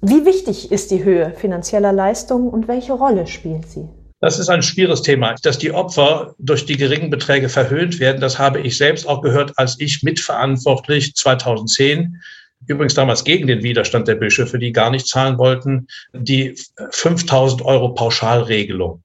Wie 0.00 0.26
wichtig 0.26 0.72
ist 0.72 0.90
die 0.90 1.04
Höhe 1.04 1.30
finanzieller 1.30 1.92
Leistungen 1.92 2.48
und 2.48 2.66
welche 2.66 2.94
Rolle 2.94 3.28
spielt 3.28 3.68
sie? 3.68 3.88
Das 4.24 4.38
ist 4.38 4.48
ein 4.48 4.62
schwieriges 4.62 5.02
Thema. 5.02 5.34
Dass 5.42 5.58
die 5.58 5.70
Opfer 5.70 6.34
durch 6.38 6.64
die 6.64 6.78
geringen 6.78 7.10
Beträge 7.10 7.50
verhöhnt 7.50 8.00
werden, 8.00 8.22
das 8.22 8.38
habe 8.38 8.58
ich 8.58 8.78
selbst 8.78 9.06
auch 9.06 9.20
gehört, 9.20 9.52
als 9.58 9.78
ich 9.78 10.02
mitverantwortlich 10.02 11.14
2010 11.14 12.22
übrigens 12.66 12.94
damals 12.94 13.24
gegen 13.24 13.46
den 13.46 13.62
Widerstand 13.62 14.08
der 14.08 14.14
Bischöfe, 14.14 14.58
die 14.58 14.72
gar 14.72 14.88
nicht 14.88 15.06
zahlen 15.08 15.36
wollten, 15.36 15.88
die 16.14 16.54
5000 16.92 17.60
Euro 17.66 17.90
Pauschalregelung 17.90 19.03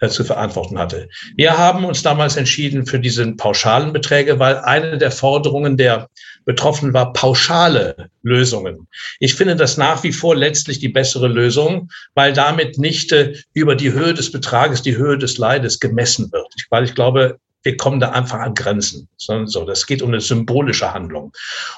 äh, 0.00 0.08
zu 0.08 0.24
verantworten 0.24 0.78
hatte. 0.78 1.08
Wir 1.36 1.56
haben 1.56 1.84
uns 1.84 2.02
damals 2.02 2.36
entschieden 2.36 2.86
für 2.86 2.98
diese 2.98 3.30
pauschalen 3.32 3.92
Beträge, 3.92 4.38
weil 4.38 4.56
eine 4.58 4.98
der 4.98 5.10
Forderungen 5.10 5.76
der 5.76 6.08
Betroffenen 6.44 6.94
war 6.94 7.12
pauschale 7.12 8.10
Lösungen. 8.22 8.88
Ich 9.18 9.34
finde 9.34 9.56
das 9.56 9.76
nach 9.76 10.02
wie 10.02 10.12
vor 10.12 10.34
letztlich 10.34 10.78
die 10.78 10.88
bessere 10.88 11.28
Lösung, 11.28 11.90
weil 12.14 12.32
damit 12.32 12.78
nicht 12.78 13.12
äh, 13.12 13.34
über 13.52 13.76
die 13.76 13.92
Höhe 13.92 14.14
des 14.14 14.32
Betrages 14.32 14.82
die 14.82 14.96
Höhe 14.96 15.18
des 15.18 15.38
Leides 15.38 15.80
gemessen 15.80 16.32
wird. 16.32 16.52
Weil 16.70 16.84
ich 16.84 16.94
glaube, 16.94 17.38
wir 17.62 17.76
kommen 17.76 18.00
da 18.00 18.10
einfach 18.10 18.38
an 18.38 18.54
Grenzen. 18.54 19.08
So, 19.16 19.64
das 19.64 19.86
geht 19.86 20.02
um 20.02 20.10
eine 20.10 20.20
symbolische 20.20 20.92
Handlung. 20.92 21.32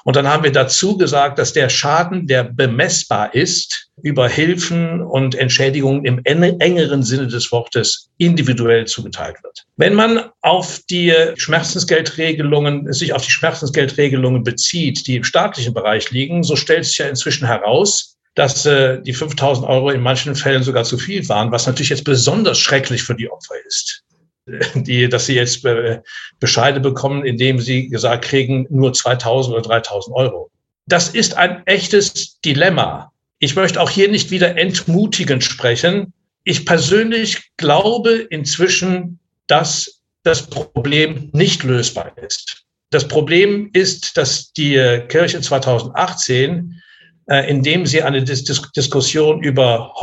Und 0.05 0.17
dann 0.17 0.29
haben 0.29 0.45
wir 0.45 0.53
dazu 0.53 0.97
gesagt, 0.97 1.39
dass 1.39 1.53
der 1.53 1.69
Schaden, 1.69 2.27
der 2.27 2.45
bemessbar 2.45 3.35
ist, 3.35 3.89
über 4.03 4.29
Hilfen 4.29 5.03
und 5.03 5.35
Entschädigungen 5.35 6.05
im 6.05 6.21
engeren 6.25 7.03
Sinne 7.03 7.27
des 7.27 7.53
Wortes 7.53 8.09
individuell 8.19 8.87
zugeteilt 8.87 9.37
wird. 9.43 9.65
Wenn 9.77 9.95
man 9.95 10.31
auf 10.41 10.81
die 10.89 11.15
Schmerzensgeldregelungen, 11.37 12.93
sich 12.93 13.13
auf 13.13 13.25
die 13.25 13.31
Schmerzensgeldregelungen 13.31 14.45
bezieht, 14.45 15.07
die 15.07 15.17
im 15.17 15.25
staatlichen 15.25 15.75
Bereich 15.75 16.11
liegen, 16.11 16.43
so 16.43 16.57
stellt 16.57 16.85
sich 16.85 16.99
ja 16.99 17.07
inzwischen 17.07 17.47
heraus, 17.47 18.17
dass 18.35 18.65
äh, 18.65 19.01
die 19.03 19.13
5000 19.13 19.67
Euro 19.69 19.91
in 19.91 20.01
manchen 20.01 20.35
Fällen 20.35 20.63
sogar 20.63 20.85
zu 20.85 20.97
viel 20.97 21.29
waren, 21.29 21.53
was 21.53 21.67
natürlich 21.67 21.91
jetzt 21.91 22.05
besonders 22.05 22.59
schrecklich 22.59 23.03
für 23.03 23.15
die 23.15 23.31
Opfer 23.31 23.55
ist. 23.67 24.03
die, 24.75 25.09
dass 25.09 25.27
sie 25.27 25.35
jetzt 25.35 25.65
äh, 25.65 26.01
Bescheide 26.41 26.81
bekommen, 26.81 27.25
indem 27.25 27.59
sie 27.59 27.89
gesagt 27.89 28.25
kriegen, 28.25 28.67
nur 28.71 28.93
2000 28.93 29.55
oder 29.55 29.63
3000 29.63 30.17
Euro. 30.17 30.51
Das 30.87 31.11
ist 31.11 31.37
ein 31.37 31.67
echtes 31.67 32.41
Dilemma. 32.41 33.13
Ich 33.39 33.55
möchte 33.57 33.81
auch 33.81 33.91
hier 33.91 34.09
nicht 34.09 34.31
wieder 34.31 34.57
entmutigend 34.57 35.43
sprechen. 35.45 36.13
Ich 36.45 36.67
persönlich 36.67 37.51
glaube 37.57 38.27
inzwischen, 38.31 39.19
dass 39.47 40.01
das 40.25 40.49
Problem 40.49 41.31
nicht 41.33 41.63
lösbar 41.63 42.13
ist. 42.19 42.65
Das 42.91 43.09
Problem 43.09 43.71
ist, 43.73 44.17
dass 44.17 44.53
die 44.53 44.75
Kirche 45.09 45.41
2018, 45.41 46.81
äh, 47.27 47.49
indem 47.49 47.87
sie 47.87 48.03
eine 48.03 48.23
Dis 48.23 48.45
Diskussion 48.45 49.43
über 49.43 49.95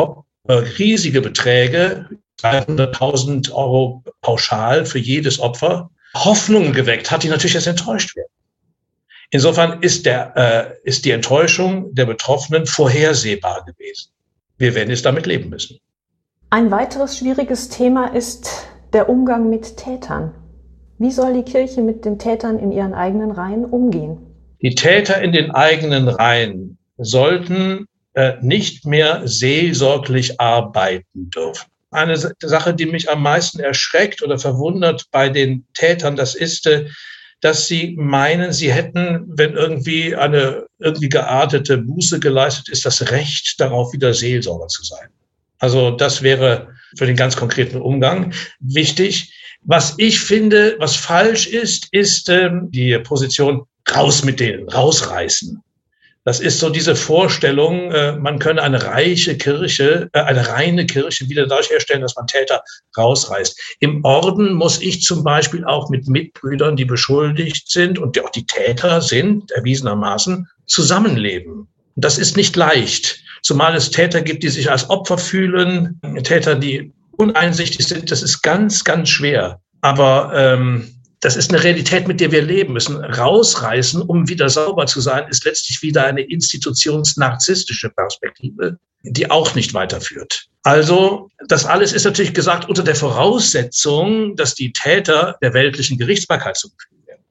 äh, 0.48 0.54
riesige 0.54 1.22
Beträge, 1.22 2.10
300.000 2.44 3.52
Euro 3.52 4.04
pauschal 4.22 4.86
für 4.86 5.00
jedes 5.00 5.40
Opfer, 5.40 5.90
Hoffnungen 6.14 6.74
geweckt 6.74 7.12
hat, 7.12 7.24
die 7.24 7.30
natürlich 7.30 7.54
jetzt 7.54 7.68
enttäuscht 7.68 8.16
werden. 8.16 8.32
Insofern 9.32 9.82
ist, 9.82 10.06
der, 10.06 10.34
äh, 10.36 10.88
ist 10.88 11.06
die 11.06 11.12
Enttäuschung 11.12 11.94
der 11.94 12.06
Betroffenen 12.06 12.66
vorhersehbar 12.66 13.64
gewesen. 13.66 14.12
Wir 14.58 14.74
werden 14.74 14.90
jetzt 14.90 15.06
damit 15.06 15.28
leben 15.28 15.50
müssen. 15.50 15.78
Ein 16.50 16.72
weiteres 16.72 17.18
schwieriges 17.18 17.70
Thema 17.70 18.08
ist 18.08 18.68
der 18.92 19.08
Umgang 19.08 19.50
mit 19.50 19.78
Tätern. 19.78 20.34
Wie 20.98 21.12
soll 21.12 21.34
die 21.34 21.44
Kirche 21.44 21.82
mit 21.82 22.06
den 22.06 22.18
Tätern 22.18 22.58
in 22.58 22.72
ihren 22.72 22.94
eigenen 22.94 23.32
Reihen 23.32 23.66
umgehen? 23.66 24.18
Die 24.62 24.76
Täter 24.76 25.22
in 25.22 25.32
den 25.32 25.52
eigenen 25.52 26.08
Reihen 26.08 26.78
sollten 26.98 27.86
äh, 28.14 28.34
nicht 28.42 28.86
mehr 28.86 29.22
seelsorglich 29.26 30.42
arbeiten 30.42 31.30
dürfen. 31.30 31.70
Eine 31.92 32.18
Sache, 32.18 32.74
die 32.74 32.86
mich 32.86 33.10
am 33.10 33.24
meisten 33.24 33.60
erschreckt 33.60 34.22
oder 34.22 34.38
verwundert 34.38 35.06
bei 35.12 35.30
den 35.30 35.66
Tätern, 35.74 36.16
das 36.16 36.36
ist, 36.36 36.68
äh, 36.68 36.88
dass 37.42 37.68
sie 37.68 37.96
meinen, 37.98 38.52
sie 38.52 38.72
hätten, 38.72 39.24
wenn 39.28 39.54
irgendwie 39.54 40.16
eine 40.16 40.66
irgendwie 40.78 41.10
geartete 41.10 41.78
Buße 41.78 42.20
geleistet 42.20 42.70
ist, 42.70 42.86
das 42.86 43.12
Recht 43.12 43.60
darauf, 43.60 43.94
wieder 43.94 44.14
Seelsorger 44.14 44.68
zu 44.68 44.84
sein. 44.84 45.10
Also 45.58 45.92
das 45.92 46.22
wäre 46.22 46.70
für 46.98 47.06
den 47.06 47.16
ganz 47.16 47.36
konkreten 47.36 47.82
Umgang 47.82 48.34
wichtig. 48.60 49.34
Was 49.62 49.96
ich 49.98 50.20
finde, 50.20 50.76
was 50.80 50.96
falsch 50.96 51.48
ist, 51.48 51.88
ist 51.92 52.30
ähm, 52.30 52.70
die 52.72 52.98
Position 53.00 53.66
raus 53.94 54.24
mit 54.24 54.40
denen, 54.40 54.70
rausreißen. 54.70 55.62
Das 56.26 56.40
ist 56.40 56.60
so 56.60 56.70
diese 56.70 56.96
Vorstellung, 56.96 57.92
äh, 57.92 58.12
man 58.14 58.40
könne 58.40 58.62
eine 58.62 58.84
reiche 58.84 59.38
Kirche, 59.38 60.10
äh, 60.14 60.20
eine 60.20 60.48
reine 60.48 60.86
Kirche 60.86 61.30
wieder 61.30 61.48
dadurch 61.48 61.70
herstellen, 61.70 62.02
dass 62.02 62.16
man 62.16 62.28
Täter 62.28 62.62
rausreißt. 62.98 63.78
Im 63.80 64.04
Orden 64.04 64.54
muss 64.54 64.82
ich 64.82 65.02
zum 65.02 65.24
Beispiel 65.24 65.64
auch 65.64 65.90
mit 65.90 66.08
Mitbrüdern, 66.08 66.76
die 66.76 66.86
beschuldigt 66.86 67.72
sind 67.72 68.00
und 68.00 68.16
die 68.16 68.22
auch 68.22 68.30
die 68.32 68.46
Täter 68.46 69.02
sind, 69.02 69.52
erwiesenermaßen, 69.52 70.48
zusammenleben. 70.66 71.68
Das 71.96 72.18
ist 72.18 72.38
nicht 72.38 72.56
leicht, 72.56 73.24
zumal 73.42 73.76
es 73.76 73.90
Täter 73.90 74.22
gibt, 74.22 74.44
die 74.44 74.50
sich 74.50 74.70
als 74.70 74.90
Opfer 74.90 75.18
fühlen, 75.18 76.00
Täter, 76.24 76.56
die 76.56 76.92
uneinsichtig 77.18 77.88
sind. 77.88 78.12
Das 78.12 78.22
ist 78.22 78.42
ganz, 78.42 78.84
ganz 78.84 79.10
schwer. 79.10 79.62
Aber 79.82 80.32
ähm, 80.36 80.99
das 81.22 81.36
ist 81.36 81.52
eine 81.52 81.64
Realität, 81.64 82.08
mit 82.08 82.22
der 82.22 82.32
wir 82.32 82.42
leben 82.42 82.74
müssen. 82.74 83.04
Rausreißen, 83.04 84.02
um 84.02 84.30
wieder 84.30 84.50
sauber 84.50 84.86
zu 84.86 85.02
sein, 85.02 85.28
ist 85.30 85.46
letztlich 85.46 85.82
wieder 85.82 86.06
eine 86.06 86.22
institutionsnarzisstische 86.22 87.90
Perspektive, 87.90 88.78
die 89.04 89.30
auch 89.30 89.54
nicht 89.54 89.74
weiterführt. 89.74 90.48
Also, 90.64 91.30
das 91.48 91.66
alles 91.66 91.94
ist 91.94 92.06
natürlich 92.06 92.34
gesagt 92.34 92.68
unter 92.70 92.84
der 92.84 92.96
Voraussetzung, 92.96 94.36
dass 94.36 94.56
die 94.56 94.72
Täter 94.72 95.38
der 95.42 95.54
weltlichen 95.54 95.98
Gerichtsbarkeit 95.98 96.58
zugefügt 96.58 97.08
werden. 97.08 97.24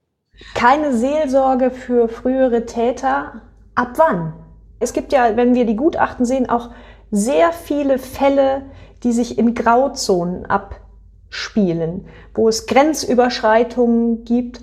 Keine 0.54 0.96
Seelsorge 0.96 1.70
für 1.70 2.08
frühere 2.08 2.66
Täter. 2.66 3.42
Ab 3.74 3.94
wann? 3.96 4.34
Es 4.80 4.92
gibt 4.92 5.12
ja, 5.12 5.36
wenn 5.36 5.54
wir 5.54 5.64
die 5.64 5.76
Gutachten 5.76 6.24
sehen, 6.24 6.48
auch 6.48 6.70
sehr 7.10 7.52
viele 7.52 7.98
Fälle, 7.98 8.62
die 9.02 9.12
sich 9.12 9.38
in 9.38 9.54
Grauzonen 9.54 10.46
ab 10.46 10.80
spielen, 11.30 12.08
wo 12.34 12.48
es 12.48 12.66
Grenzüberschreitungen 12.66 14.24
gibt. 14.24 14.60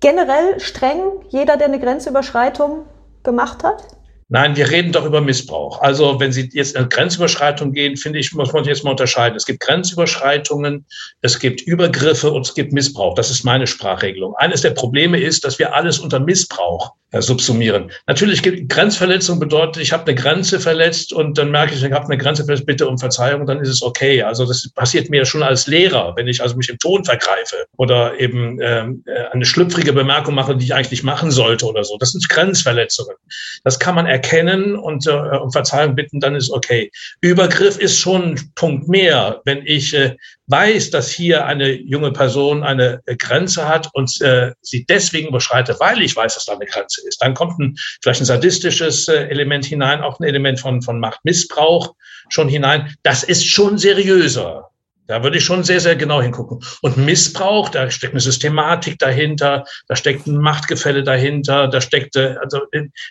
Generell 0.00 0.60
streng, 0.60 1.00
jeder, 1.28 1.56
der 1.56 1.68
eine 1.68 1.80
Grenzüberschreitung 1.80 2.84
gemacht 3.22 3.64
hat? 3.64 3.95
Nein, 4.28 4.56
wir 4.56 4.68
reden 4.68 4.90
doch 4.90 5.04
über 5.04 5.20
Missbrauch. 5.20 5.80
Also 5.80 6.18
wenn 6.18 6.32
Sie 6.32 6.50
jetzt 6.52 6.74
in 6.74 6.88
Grenzüberschreitung 6.88 7.72
gehen, 7.72 7.96
finde 7.96 8.18
ich, 8.18 8.32
muss 8.32 8.52
man 8.52 8.64
jetzt 8.64 8.82
mal 8.82 8.90
unterscheiden. 8.90 9.36
Es 9.36 9.46
gibt 9.46 9.60
Grenzüberschreitungen, 9.60 10.84
es 11.20 11.38
gibt 11.38 11.60
Übergriffe 11.60 12.32
und 12.32 12.44
es 12.44 12.54
gibt 12.54 12.72
Missbrauch. 12.72 13.14
Das 13.14 13.30
ist 13.30 13.44
meine 13.44 13.68
Sprachregelung. 13.68 14.34
Eines 14.34 14.62
der 14.62 14.70
Probleme 14.70 15.20
ist, 15.20 15.44
dass 15.44 15.60
wir 15.60 15.74
alles 15.74 16.00
unter 16.00 16.18
Missbrauch 16.18 16.94
äh, 17.12 17.22
subsumieren. 17.22 17.92
Natürlich 18.08 18.42
Grenzverletzung 18.42 19.38
bedeutet, 19.38 19.80
ich 19.80 19.92
habe 19.92 20.06
eine 20.06 20.16
Grenze 20.16 20.58
verletzt 20.58 21.12
und 21.12 21.38
dann 21.38 21.52
merke 21.52 21.72
ich, 21.72 21.84
ich 21.84 21.92
habe 21.92 22.06
eine 22.06 22.18
Grenze 22.18 22.44
verletzt, 22.44 22.66
bitte 22.66 22.88
um 22.88 22.98
Verzeihung, 22.98 23.46
dann 23.46 23.60
ist 23.60 23.68
es 23.68 23.80
okay. 23.80 24.22
Also 24.22 24.44
das 24.44 24.68
passiert 24.74 25.08
mir 25.08 25.24
schon 25.24 25.44
als 25.44 25.68
Lehrer, 25.68 26.14
wenn 26.16 26.26
ich 26.26 26.42
also 26.42 26.56
mich 26.56 26.68
im 26.68 26.78
Ton 26.78 27.04
vergreife 27.04 27.66
oder 27.76 28.18
eben 28.18 28.58
ähm, 28.60 29.04
äh, 29.06 29.26
eine 29.32 29.44
schlüpfrige 29.44 29.92
Bemerkung 29.92 30.34
mache, 30.34 30.56
die 30.56 30.64
ich 30.64 30.74
eigentlich 30.74 30.90
nicht 30.90 31.04
machen 31.04 31.30
sollte 31.30 31.66
oder 31.66 31.84
so. 31.84 31.96
Das 31.96 32.10
sind 32.10 32.28
Grenzverletzungen. 32.28 33.14
Das 33.62 33.78
kann 33.78 33.94
man 33.94 34.06
erkennen 34.16 34.76
und 34.76 35.06
äh, 35.06 35.10
um 35.10 35.52
Verzeihung 35.52 35.94
bitten, 35.94 36.20
dann 36.20 36.34
ist 36.34 36.50
okay. 36.50 36.90
Übergriff 37.20 37.76
ist 37.78 37.98
schon 37.98 38.22
ein 38.22 38.52
Punkt 38.54 38.88
mehr, 38.88 39.42
wenn 39.44 39.60
ich 39.66 39.92
äh, 39.92 40.16
weiß, 40.46 40.90
dass 40.90 41.10
hier 41.10 41.44
eine 41.44 41.70
junge 41.70 42.12
Person 42.12 42.62
eine 42.62 43.02
äh, 43.04 43.16
Grenze 43.16 43.68
hat 43.68 43.90
und 43.92 44.20
äh, 44.22 44.52
sie 44.62 44.86
deswegen 44.86 45.28
überschreitet, 45.28 45.78
weil 45.80 46.00
ich 46.00 46.16
weiß, 46.16 46.34
dass 46.34 46.46
da 46.46 46.54
eine 46.54 46.64
Grenze 46.64 47.06
ist. 47.06 47.20
Dann 47.20 47.34
kommt 47.34 47.58
ein, 47.58 47.76
vielleicht 48.02 48.22
ein 48.22 48.26
sadistisches 48.26 49.08
äh, 49.08 49.26
Element 49.28 49.66
hinein, 49.66 50.00
auch 50.00 50.18
ein 50.18 50.24
Element 50.24 50.60
von, 50.60 50.80
von 50.80 50.98
Machtmissbrauch 50.98 51.94
schon 52.30 52.48
hinein. 52.48 52.94
Das 53.02 53.22
ist 53.22 53.46
schon 53.46 53.76
seriöser. 53.76 54.70
Da 55.06 55.22
würde 55.22 55.38
ich 55.38 55.44
schon 55.44 55.62
sehr, 55.62 55.80
sehr 55.80 55.96
genau 55.96 56.20
hingucken. 56.20 56.60
Und 56.82 56.96
Missbrauch, 56.96 57.68
da 57.68 57.90
steckt 57.90 58.12
eine 58.12 58.20
Systematik 58.20 58.98
dahinter, 58.98 59.64
da 59.88 59.96
steckt 59.96 60.26
ein 60.26 60.38
Machtgefälle 60.38 61.02
dahinter, 61.04 61.68
da 61.68 61.80
steckt 61.80 62.16
äh, 62.16 62.36
also 62.42 62.60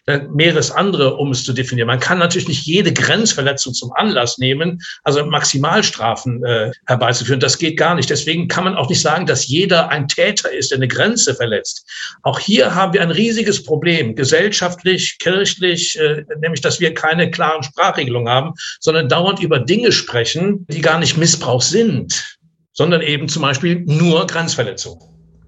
da 0.06 0.20
mehreres 0.34 0.72
andere, 0.72 1.16
um 1.16 1.32
es 1.32 1.44
zu 1.44 1.54
definieren. 1.54 1.88
Man 1.88 2.00
kann 2.00 2.20
natürlich 2.20 2.48
nicht 2.48 2.66
jede 2.66 2.92
Grenzverletzung 2.92 3.74
zum 3.74 3.94
Anlass 3.94 4.38
nehmen, 4.38 4.82
also 5.04 5.26
Maximalstrafen 5.26 6.44
äh, 6.44 6.72
herbeizuführen. 6.86 7.40
Das 7.40 7.58
geht 7.58 7.78
gar 7.78 7.96
nicht. 7.96 8.10
Deswegen 8.10 8.48
kann 8.48 8.66
man 8.66 8.76
auch 8.76 8.90
nicht 8.90 9.02
sagen, 9.02 9.26
dass 9.26 9.48
jeder 9.48 9.90
ein 9.90 10.08
Täter 10.08 10.52
ist, 10.52 10.72
der 10.72 10.80
eine 10.80 10.88
Grenze 10.88 11.34
verletzt. 11.34 11.86
Auch 12.24 12.40
hier 12.40 12.76
haben 12.76 12.94
wir 12.94 13.02
ein 13.02 13.12
riesiges 13.12 13.64
Problem, 13.64 14.16
gesellschaftlich, 14.16 15.18
kirchlich, 15.20 15.98
äh, 15.98 16.26
nämlich, 16.42 16.62
dass 16.62 16.80
wir 16.80 16.94
keine 16.94 17.32
klaren 17.32 17.64
Sprachregelungen 17.64 18.32
haben, 18.32 18.54
sondern 18.80 19.08
dauernd 19.08 19.40
über 19.40 19.60
Dinge 19.60 19.92
sprechen, 19.92 20.66
die 20.70 20.82
gar 20.82 21.00
nicht 21.00 21.18
Missbrauch 21.18 21.62
sind 21.62 21.85
sind, 21.86 22.38
sondern 22.74 23.02
eben 23.02 23.28
zum 23.28 23.42
Beispiel 23.42 23.84
nur 23.86 24.26
Grenzverletzung. 24.28 25.00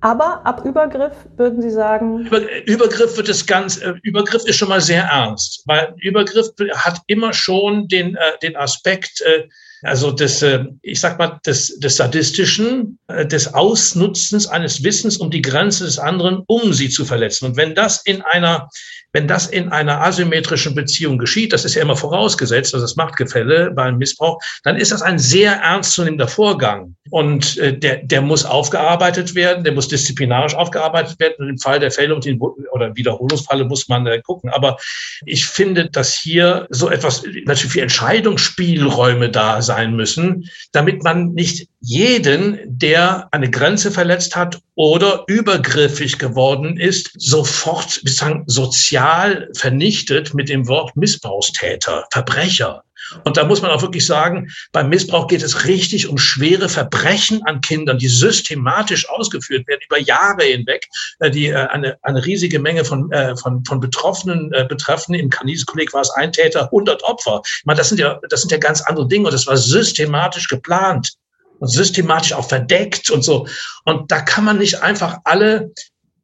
Aber 0.01 0.45
ab 0.45 0.63
Übergriff 0.63 1.13
würden 1.37 1.61
Sie 1.61 1.71
sagen? 1.71 2.27
Über, 2.27 2.41
Übergriff 2.67 3.17
wird 3.17 3.29
es 3.29 3.45
ganz, 3.45 3.77
äh, 3.77 3.93
Übergriff 4.03 4.45
ist 4.45 4.57
schon 4.57 4.69
mal 4.69 4.81
sehr 4.81 5.03
ernst, 5.03 5.63
weil 5.65 5.93
Übergriff 6.01 6.49
hat 6.75 7.01
immer 7.07 7.33
schon 7.33 7.87
den, 7.87 8.15
äh, 8.15 8.37
den 8.43 8.55
Aspekt, 8.55 9.21
äh, 9.21 9.47
also 9.81 10.11
des, 10.11 10.43
äh, 10.43 10.65
ich 10.83 10.99
sag 10.99 11.17
mal, 11.17 11.39
des, 11.45 11.79
des 11.79 11.97
Sadistischen, 11.97 12.99
äh, 13.07 13.25
des 13.25 13.53
Ausnutzens 13.55 14.45
eines 14.47 14.83
Wissens 14.83 15.17
um 15.17 15.31
die 15.31 15.41
Grenze 15.41 15.85
des 15.85 15.97
anderen, 15.97 16.43
um 16.47 16.73
sie 16.73 16.89
zu 16.89 17.03
verletzen. 17.03 17.45
Und 17.45 17.57
wenn 17.57 17.73
das 17.73 18.03
in 18.05 18.21
einer, 18.21 18.69
wenn 19.17 19.27
das 19.27 19.47
in 19.47 19.69
einer 19.69 20.01
asymmetrischen 20.01 20.75
Beziehung 20.75 21.17
geschieht, 21.17 21.51
das 21.51 21.65
ist 21.65 21.73
ja 21.73 21.81
immer 21.81 21.95
vorausgesetzt, 21.95 22.75
also 22.75 22.83
das 22.83 22.97
Machtgefälle 22.97 23.71
beim 23.71 23.97
Missbrauch, 23.97 24.39
dann 24.63 24.75
ist 24.75 24.91
das 24.91 25.01
ein 25.01 25.17
sehr 25.17 25.53
ernstzunehmender 25.53 26.27
Vorgang. 26.27 26.95
Und 27.09 27.57
äh, 27.57 27.75
der, 27.75 28.03
der 28.03 28.21
muss 28.21 28.45
aufgearbeitet 28.45 29.33
werden, 29.33 29.63
der 29.63 29.73
muss 29.73 29.87
disziplinarisch 29.87 30.53
aufgearbeitet 30.53 31.19
werden. 31.19 31.33
Und 31.39 31.49
im 31.49 31.57
Fall 31.57 31.79
der 31.79 31.89
Fälle 31.89 32.13
und 32.13 32.25
den, 32.25 32.39
oder 32.39 32.95
Wiederholungsfalle 32.95 33.65
muss 33.65 33.87
man 33.87 34.05
äh, 34.05 34.21
gucken. 34.21 34.51
Aber 34.51 34.77
ich 35.25 35.47
finde, 35.47 35.89
dass 35.89 36.13
hier 36.13 36.67
so 36.69 36.91
etwas 36.91 37.23
natürlich 37.45 37.73
für 37.73 37.81
Entscheidungsspielräume 37.81 39.31
da 39.31 39.63
sein 39.63 39.95
müssen, 39.95 40.47
damit 40.73 41.03
man 41.03 41.33
nicht 41.33 41.67
jeden, 41.87 42.59
der 42.65 43.29
eine 43.31 43.49
Grenze 43.49 43.91
verletzt 43.91 44.35
hat 44.35 44.59
oder 44.75 45.23
übergriffig 45.27 46.19
geworden 46.19 46.77
ist, 46.77 47.11
sofort 47.17 47.89
sozusagen 47.91 48.43
sozial 48.45 49.47
vernichtet 49.55 50.33
mit 50.33 50.49
dem 50.49 50.67
Wort 50.67 50.97
Missbrauchstäter, 50.97 52.05
Verbrecher. 52.11 52.83
Und 53.23 53.37
da 53.37 53.45
muss 53.45 53.61
man 53.61 53.71
auch 53.71 53.81
wirklich 53.81 54.05
sagen, 54.05 54.49
beim 54.73 54.89
Missbrauch 54.89 55.27
geht 55.27 55.41
es 55.41 55.63
richtig 55.65 56.09
um 56.09 56.17
schwere 56.17 56.67
Verbrechen 56.67 57.41
an 57.45 57.61
Kindern, 57.61 57.99
die 57.99 58.09
systematisch 58.09 59.07
ausgeführt 59.07 59.65
werden 59.69 59.79
über 59.87 59.97
Jahre 59.97 60.43
hinweg, 60.43 60.89
äh, 61.19 61.31
die 61.31 61.47
äh, 61.47 61.55
eine, 61.55 61.97
eine 62.01 62.25
riesige 62.25 62.59
Menge 62.59 62.83
von, 62.83 63.09
äh, 63.13 63.37
von, 63.37 63.63
von 63.63 63.79
Betroffenen 63.79 64.49
betreffen. 64.67 65.15
Im 65.15 65.29
Kanis-Kolleg 65.29 65.93
war 65.93 66.01
es 66.01 66.09
ein 66.09 66.33
Täter, 66.33 66.65
100 66.65 67.01
Opfer. 67.03 67.41
Ich 67.45 67.65
meine, 67.65 67.77
das 67.77 67.87
sind 67.87 67.99
ja, 67.99 68.19
das 68.29 68.41
sind 68.41 68.51
ja 68.51 68.57
ganz 68.57 68.81
andere 68.81 69.07
Dinge 69.07 69.27
und 69.27 69.33
das 69.33 69.47
war 69.47 69.55
systematisch 69.55 70.49
geplant. 70.49 71.13
Und 71.59 71.67
systematisch 71.67 72.33
auch 72.33 72.47
verdeckt 72.47 73.09
und 73.09 73.23
so. 73.23 73.47
Und 73.85 74.11
da 74.11 74.21
kann 74.21 74.43
man 74.43 74.57
nicht 74.57 74.81
einfach 74.81 75.19
alle 75.23 75.71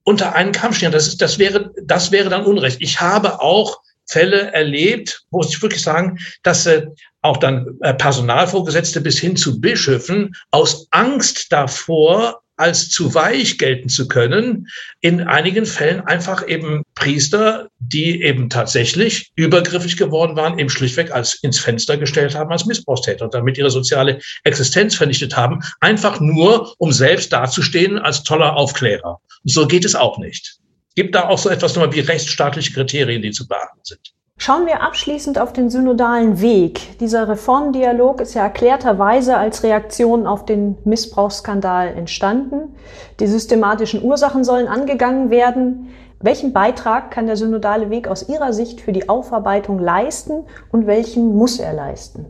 unter 0.04 0.36
einen 0.36 0.52
Kampf 0.52 0.78
stehen. 0.78 0.92
Das, 0.92 1.08
ist, 1.08 1.22
das, 1.22 1.40
wäre, 1.40 1.72
das 1.84 2.12
wäre 2.12 2.30
dann 2.30 2.46
Unrecht. 2.46 2.78
Ich 2.82 3.00
habe 3.02 3.42
auch 3.42 3.82
Fälle 4.06 4.52
erlebt, 4.52 5.24
muss 5.32 5.50
ich 5.50 5.62
wirklich 5.62 5.82
sagen, 5.82 6.20
dass 6.44 6.66
äh, 6.66 6.88
auch 7.22 7.38
dann 7.38 7.78
äh, 7.82 7.94
Personalvorgesetzte 7.94 9.00
bis 9.00 9.18
hin 9.18 9.38
zu 9.38 9.62
Bischöfen 9.62 10.36
aus 10.52 10.88
Angst 10.92 11.52
davor, 11.52 12.43
als 12.64 12.90
zu 12.90 13.14
weich 13.14 13.58
gelten 13.58 13.90
zu 13.90 14.08
können, 14.08 14.70
in 15.02 15.20
einigen 15.20 15.66
Fällen 15.66 16.00
einfach 16.00 16.48
eben 16.48 16.84
Priester, 16.96 17.68
die 17.80 18.24
eben 18.24 18.50
tatsächlich 18.50 19.34
übergriffig 19.36 19.98
geworden 19.98 20.38
waren, 20.38 20.58
eben 20.58 20.70
schlichtweg 20.70 21.12
als 21.12 21.34
ins 21.44 21.60
Fenster 21.60 21.98
gestellt 21.98 22.36
haben 22.36 22.54
als 22.54 22.66
Missbrauchstäter 22.66 23.26
und 23.26 23.34
damit 23.34 23.58
ihre 23.58 23.70
soziale 23.70 24.22
Existenz 24.46 24.96
vernichtet 24.96 25.36
haben, 25.36 25.60
einfach 25.82 26.22
nur, 26.22 26.74
um 26.78 26.94
selbst 26.94 27.34
dazustehen 27.34 28.00
als 28.00 28.24
toller 28.24 28.56
Aufklärer. 28.56 29.20
So 29.44 29.68
geht 29.68 29.84
es 29.84 29.94
auch 29.94 30.18
nicht. 30.18 30.56
Gibt 30.96 31.16
da 31.16 31.28
auch 31.28 31.40
so 31.40 31.50
etwas 31.50 31.76
nochmal 31.76 31.94
wie 31.94 32.00
rechtsstaatliche 32.00 32.72
Kriterien, 32.72 33.22
die 33.22 33.32
zu 33.32 33.46
beachten 33.46 33.82
sind. 33.84 34.14
Schauen 34.46 34.66
wir 34.66 34.82
abschließend 34.82 35.40
auf 35.40 35.54
den 35.54 35.70
synodalen 35.70 36.42
Weg. 36.42 37.00
Dieser 37.00 37.30
Reformdialog 37.30 38.20
ist 38.20 38.34
ja 38.34 38.44
erklärterweise 38.44 39.38
als 39.38 39.64
Reaktion 39.64 40.28
auf 40.28 40.44
den 40.44 40.76
Missbrauchsskandal 40.84 41.88
entstanden. 41.88 42.76
Die 43.22 43.28
systematischen 43.28 44.04
Ursachen 44.04 44.44
sollen 44.44 44.68
angegangen 44.68 45.30
werden. 45.30 45.88
Welchen 46.20 46.52
Beitrag 46.52 47.10
kann 47.12 47.26
der 47.26 47.38
synodale 47.38 47.90
Weg 47.90 48.10
aus 48.10 48.28
Ihrer 48.28 48.52
Sicht 48.52 48.82
für 48.82 48.92
die 48.92 49.08
Aufarbeitung 49.08 49.80
leisten 49.80 50.46
und 50.72 50.88
welchen 50.88 51.36
muss 51.36 51.60
er 51.60 51.72
leisten? 51.72 52.26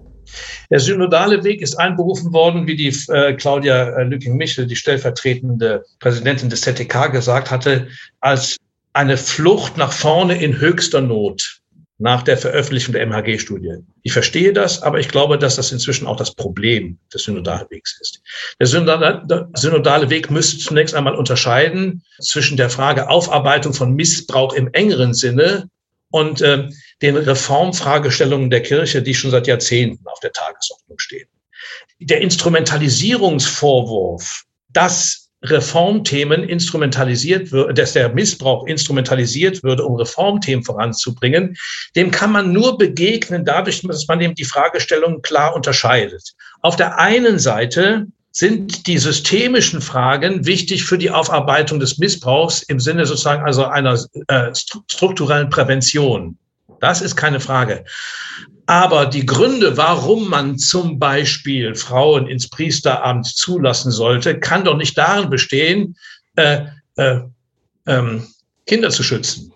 Der 0.69 0.79
synodale 0.79 1.43
Weg 1.43 1.61
ist 1.61 1.79
einberufen 1.79 2.31
worden, 2.31 2.67
wie 2.67 2.75
die 2.75 2.95
äh, 3.09 3.33
Claudia 3.33 3.89
äh, 3.89 4.03
Lücking-Michel, 4.03 4.67
die 4.67 4.75
stellvertretende 4.75 5.83
Präsidentin 5.99 6.49
des 6.49 6.61
ZTK, 6.61 7.11
gesagt 7.11 7.49
hatte, 7.49 7.87
als 8.19 8.57
eine 8.93 9.17
Flucht 9.17 9.77
nach 9.77 9.91
vorne 9.91 10.39
in 10.39 10.59
höchster 10.59 11.01
Not 11.01 11.62
nach 11.99 12.23
der 12.23 12.37
Veröffentlichung 12.37 12.93
der 12.93 13.05
MHG-Studie. 13.05 13.75
Ich 14.01 14.13
verstehe 14.13 14.51
das, 14.51 14.81
aber 14.81 14.99
ich 14.99 15.09
glaube, 15.09 15.37
dass 15.37 15.57
das 15.57 15.71
inzwischen 15.71 16.07
auch 16.07 16.17
das 16.17 16.33
Problem 16.33 16.97
des 17.13 17.21
synodalen 17.23 17.67
Wegs 17.69 17.99
ist. 18.01 18.19
Der 18.59 18.65
synodale 18.67 20.09
Weg 20.09 20.31
müsste 20.31 20.57
zunächst 20.57 20.95
einmal 20.95 21.15
unterscheiden 21.15 22.03
zwischen 22.19 22.57
der 22.57 22.69
Frage 22.69 23.09
Aufarbeitung 23.09 23.73
von 23.73 23.93
Missbrauch 23.93 24.53
im 24.53 24.69
engeren 24.73 25.13
Sinne 25.13 25.69
und 26.09 26.41
äh, 26.41 26.67
den 27.01 27.15
Reformfragestellungen 27.17 28.49
der 28.49 28.61
Kirche, 28.61 29.01
die 29.01 29.13
schon 29.13 29.31
seit 29.31 29.47
Jahrzehnten 29.47 30.07
auf 30.07 30.19
der 30.19 30.31
Tagesordnung 30.31 30.99
stehen. 30.99 31.27
Der 31.99 32.21
Instrumentalisierungsvorwurf, 32.21 34.43
dass 34.69 35.22
Reformthemen 35.43 36.43
instrumentalisiert 36.43 37.51
wird, 37.51 37.77
dass 37.77 37.93
der 37.93 38.09
Missbrauch 38.13 38.65
instrumentalisiert 38.65 39.63
würde, 39.63 39.85
um 39.85 39.95
Reformthemen 39.95 40.63
voranzubringen, 40.63 41.55
dem 41.95 42.11
kann 42.11 42.31
man 42.31 42.53
nur 42.53 42.77
begegnen 42.77 43.45
dadurch, 43.45 43.81
dass 43.81 44.07
man 44.07 44.21
eben 44.21 44.35
die 44.35 44.45
Fragestellungen 44.45 45.21
klar 45.21 45.55
unterscheidet. 45.55 46.33
Auf 46.61 46.75
der 46.75 46.97
einen 46.97 47.39
Seite 47.39 48.07
sind 48.31 48.87
die 48.87 48.97
systemischen 48.97 49.79
Fragen 49.79 50.45
wichtig 50.45 50.83
für 50.83 50.97
die 50.97 51.11
Aufarbeitung 51.11 51.79
des 51.79 51.99
Missbrauchs 51.99 52.63
im 52.63 52.79
Sinne 52.79 53.05
sozusagen 53.05 53.45
also 53.45 53.65
einer 53.65 53.99
äh, 54.27 54.51
strukturellen 54.87 55.49
Prävention. 55.49 56.37
Das 56.83 57.01
ist 57.01 57.15
keine 57.15 57.39
Frage. 57.39 57.85
Aber 58.65 59.05
die 59.05 59.25
Gründe, 59.25 59.77
warum 59.77 60.27
man 60.29 60.57
zum 60.57 60.99
Beispiel 60.99 61.75
Frauen 61.75 62.27
ins 62.27 62.49
Priesteramt 62.49 63.25
zulassen 63.25 63.89
sollte, 63.89 64.37
kann 64.37 64.65
doch 64.65 64.75
nicht 64.75 64.97
darin 64.97 65.29
bestehen, 65.29 65.95
äh, 66.35 66.65
äh, 66.97 67.21
ähm, 67.87 68.27
Kinder 68.67 68.89
zu 68.89 69.01
schützen. 69.01 69.52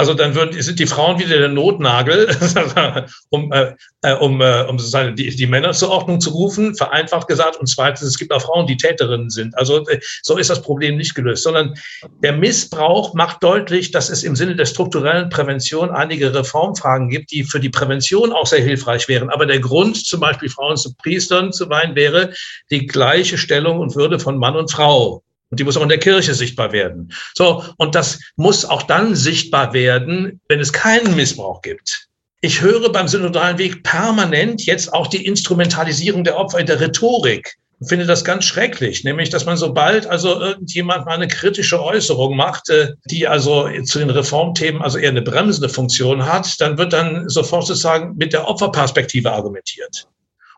Also 0.00 0.14
dann 0.14 0.34
würden, 0.34 0.62
sind 0.62 0.78
die 0.78 0.86
Frauen 0.86 1.18
wieder 1.18 1.36
der 1.36 1.50
Notnagel, 1.50 2.34
um, 3.28 3.52
äh, 3.52 3.74
äh, 4.00 4.14
um, 4.14 4.40
äh, 4.40 4.62
um 4.62 4.78
sozusagen 4.78 5.14
die, 5.14 5.28
die 5.28 5.46
Männer 5.46 5.72
zur 5.72 5.90
Ordnung 5.90 6.22
zu 6.22 6.30
rufen, 6.30 6.74
vereinfacht 6.74 7.28
gesagt. 7.28 7.58
Und 7.58 7.66
zweitens, 7.66 8.08
es 8.08 8.18
gibt 8.18 8.32
auch 8.32 8.40
Frauen, 8.40 8.66
die 8.66 8.78
Täterinnen 8.78 9.28
sind. 9.28 9.54
Also 9.58 9.86
äh, 9.88 10.00
so 10.22 10.38
ist 10.38 10.48
das 10.48 10.62
Problem 10.62 10.96
nicht 10.96 11.14
gelöst, 11.14 11.42
sondern 11.42 11.74
der 12.22 12.32
Missbrauch 12.32 13.12
macht 13.12 13.42
deutlich, 13.42 13.90
dass 13.90 14.08
es 14.08 14.22
im 14.22 14.36
Sinne 14.36 14.56
der 14.56 14.64
strukturellen 14.64 15.28
Prävention 15.28 15.90
einige 15.90 16.32
Reformfragen 16.34 17.10
gibt, 17.10 17.30
die 17.30 17.44
für 17.44 17.60
die 17.60 17.68
Prävention 17.68 18.32
auch 18.32 18.46
sehr 18.46 18.62
hilfreich 18.62 19.06
wären. 19.06 19.28
Aber 19.28 19.44
der 19.44 19.60
Grund, 19.60 20.06
zum 20.06 20.20
Beispiel 20.20 20.48
Frauen 20.48 20.78
zu 20.78 20.94
Priestern 20.94 21.52
zu 21.52 21.68
weihen, 21.68 21.94
wäre 21.94 22.32
die 22.70 22.86
gleiche 22.86 23.36
Stellung 23.36 23.80
und 23.80 23.96
Würde 23.96 24.18
von 24.18 24.38
Mann 24.38 24.56
und 24.56 24.72
Frau. 24.72 25.22
Und 25.50 25.58
die 25.58 25.64
muss 25.64 25.76
auch 25.76 25.82
in 25.82 25.88
der 25.88 25.98
Kirche 25.98 26.34
sichtbar 26.34 26.72
werden. 26.72 27.12
So, 27.34 27.64
und 27.76 27.94
das 27.94 28.20
muss 28.36 28.64
auch 28.64 28.82
dann 28.84 29.16
sichtbar 29.16 29.72
werden, 29.72 30.40
wenn 30.48 30.60
es 30.60 30.72
keinen 30.72 31.16
Missbrauch 31.16 31.60
gibt. 31.62 32.08
Ich 32.40 32.62
höre 32.62 32.90
beim 32.90 33.08
synodalen 33.08 33.58
Weg 33.58 33.82
permanent 33.82 34.64
jetzt 34.64 34.94
auch 34.94 35.08
die 35.08 35.26
Instrumentalisierung 35.26 36.24
der 36.24 36.38
Opfer 36.38 36.60
in 36.60 36.66
der 36.66 36.80
Rhetorik. 36.80 37.56
Ich 37.82 37.88
finde 37.88 38.06
das 38.06 38.24
ganz 38.24 38.44
schrecklich, 38.44 39.04
nämlich, 39.04 39.30
dass 39.30 39.46
man 39.46 39.56
sobald 39.56 40.06
also 40.06 40.38
irgendjemand 40.38 41.06
mal 41.06 41.14
eine 41.14 41.28
kritische 41.28 41.82
Äußerung 41.82 42.36
macht, 42.36 42.68
äh, 42.68 42.92
die 43.06 43.26
also 43.26 43.68
zu 43.84 43.98
den 43.98 44.10
Reformthemen 44.10 44.82
also 44.82 44.98
eher 44.98 45.10
eine 45.10 45.22
bremsende 45.22 45.68
Funktion 45.68 46.26
hat, 46.26 46.60
dann 46.60 46.76
wird 46.78 46.92
dann 46.92 47.28
sofort 47.28 47.66
sozusagen 47.66 48.16
mit 48.16 48.34
der 48.34 48.46
Opferperspektive 48.46 49.32
argumentiert. 49.32 50.06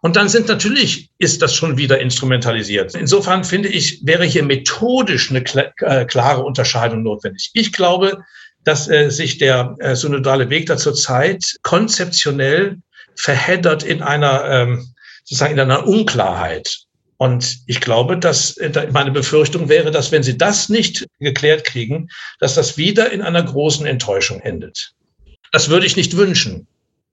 Und 0.02 0.16
dann 0.16 0.28
sind 0.28 0.48
natürlich, 0.48 1.10
ist 1.18 1.42
das 1.42 1.54
schon 1.54 1.78
wieder 1.78 2.00
instrumentalisiert. 2.00 2.96
Insofern 2.96 3.44
finde 3.44 3.68
ich, 3.68 4.04
wäre 4.04 4.24
hier 4.24 4.42
methodisch 4.42 5.30
eine 5.30 5.44
äh, 5.78 6.04
klare 6.06 6.42
Unterscheidung 6.42 7.04
notwendig. 7.04 7.50
Ich 7.54 7.72
glaube, 7.72 8.18
dass 8.64 8.88
äh, 8.90 9.10
sich 9.10 9.38
der 9.38 9.76
äh, 9.78 9.94
synodale 9.94 10.50
Weg 10.50 10.66
da 10.66 10.76
zurzeit 10.76 11.56
konzeptionell 11.62 12.78
verheddert 13.14 13.84
in 13.84 14.02
einer, 14.02 14.44
ähm, 14.44 14.92
sozusagen 15.22 15.52
in 15.52 15.60
einer 15.60 15.86
Unklarheit. 15.86 16.78
Und 17.16 17.58
ich 17.68 17.80
glaube, 17.80 18.18
dass 18.18 18.56
äh, 18.56 18.88
meine 18.90 19.12
Befürchtung 19.12 19.68
wäre, 19.68 19.92
dass 19.92 20.10
wenn 20.10 20.24
Sie 20.24 20.36
das 20.36 20.68
nicht 20.68 21.06
geklärt 21.20 21.62
kriegen, 21.62 22.08
dass 22.40 22.56
das 22.56 22.76
wieder 22.76 23.12
in 23.12 23.22
einer 23.22 23.44
großen 23.44 23.86
Enttäuschung 23.86 24.40
endet. 24.40 24.94
Das 25.52 25.68
würde 25.68 25.86
ich 25.86 25.96
nicht 25.96 26.16
wünschen. 26.16 26.66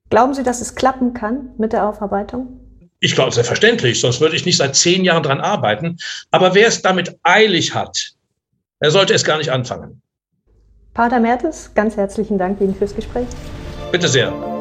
Glauben 0.09 0.33
Sie, 0.33 0.41
dass 0.41 0.59
es 0.59 0.73
klappen 0.73 1.13
kann 1.13 1.51
mit 1.59 1.71
der 1.71 1.87
Aufarbeitung? 1.87 2.68
Ich 2.99 3.15
glaube, 3.15 3.31
selbstverständlich, 3.31 4.01
sonst 4.01 4.19
würde 4.19 4.35
ich 4.35 4.45
nicht 4.45 4.57
seit 4.57 4.75
zehn 4.75 5.05
Jahren 5.05 5.23
dran 5.23 5.39
arbeiten. 5.39 5.97
Aber 6.31 6.53
wer 6.53 6.67
es 6.67 6.81
damit 6.81 7.17
eilig 7.23 7.73
hat, 7.73 8.11
er 8.79 8.91
sollte 8.91 9.13
es 9.13 9.23
gar 9.23 9.37
nicht 9.37 9.51
anfangen. 9.51 10.01
Pater 10.93 11.19
Mertes, 11.19 11.71
ganz 11.75 11.95
herzlichen 11.95 12.37
Dank 12.37 12.59
Ihnen 12.59 12.75
fürs 12.75 12.95
Gespräch. 12.95 13.27
Bitte 13.91 14.07
sehr. 14.07 14.58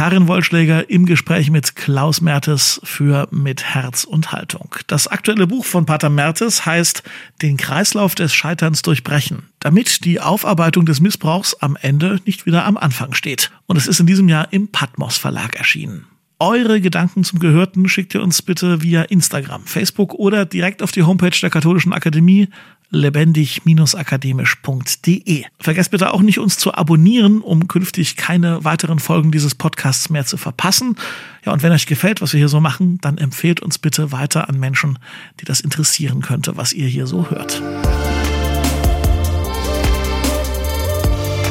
Karin 0.00 0.28
Wollschläger 0.28 0.88
im 0.88 1.04
Gespräch 1.04 1.50
mit 1.50 1.76
Klaus 1.76 2.22
Mertes 2.22 2.80
für 2.84 3.28
Mit 3.32 3.74
Herz 3.74 4.04
und 4.04 4.32
Haltung. 4.32 4.74
Das 4.86 5.06
aktuelle 5.06 5.46
Buch 5.46 5.66
von 5.66 5.84
Pater 5.84 6.08
Mertes 6.08 6.64
heißt 6.64 7.02
Den 7.42 7.58
Kreislauf 7.58 8.14
des 8.14 8.32
Scheiterns 8.32 8.80
durchbrechen, 8.80 9.50
damit 9.58 10.06
die 10.06 10.18
Aufarbeitung 10.18 10.86
des 10.86 11.02
Missbrauchs 11.02 11.52
am 11.60 11.76
Ende 11.78 12.18
nicht 12.24 12.46
wieder 12.46 12.64
am 12.64 12.78
Anfang 12.78 13.12
steht. 13.12 13.50
Und 13.66 13.76
es 13.76 13.86
ist 13.86 14.00
in 14.00 14.06
diesem 14.06 14.30
Jahr 14.30 14.50
im 14.54 14.68
Patmos 14.68 15.18
Verlag 15.18 15.56
erschienen. 15.56 16.06
Eure 16.42 16.80
Gedanken 16.80 17.22
zum 17.22 17.38
Gehörten 17.38 17.86
schickt 17.86 18.14
ihr 18.14 18.22
uns 18.22 18.40
bitte 18.40 18.80
via 18.80 19.02
Instagram, 19.02 19.66
Facebook 19.66 20.14
oder 20.14 20.46
direkt 20.46 20.82
auf 20.82 20.90
die 20.90 21.02
Homepage 21.02 21.38
der 21.38 21.50
Katholischen 21.50 21.92
Akademie 21.92 22.48
lebendig-akademisch.de. 22.88 25.44
Vergesst 25.58 25.90
bitte 25.90 26.14
auch 26.14 26.22
nicht, 26.22 26.38
uns 26.38 26.56
zu 26.56 26.72
abonnieren, 26.72 27.42
um 27.42 27.68
künftig 27.68 28.16
keine 28.16 28.64
weiteren 28.64 29.00
Folgen 29.00 29.30
dieses 29.30 29.54
Podcasts 29.54 30.08
mehr 30.08 30.24
zu 30.24 30.38
verpassen. 30.38 30.96
Ja, 31.44 31.52
und 31.52 31.62
wenn 31.62 31.72
euch 31.72 31.84
gefällt, 31.84 32.22
was 32.22 32.32
wir 32.32 32.38
hier 32.38 32.48
so 32.48 32.60
machen, 32.60 32.96
dann 33.02 33.18
empfehlt 33.18 33.60
uns 33.60 33.78
bitte 33.78 34.10
weiter 34.10 34.48
an 34.48 34.58
Menschen, 34.58 34.98
die 35.40 35.44
das 35.44 35.60
interessieren 35.60 36.22
könnte, 36.22 36.56
was 36.56 36.72
ihr 36.72 36.88
hier 36.88 37.06
so 37.06 37.28
hört. 37.28 37.60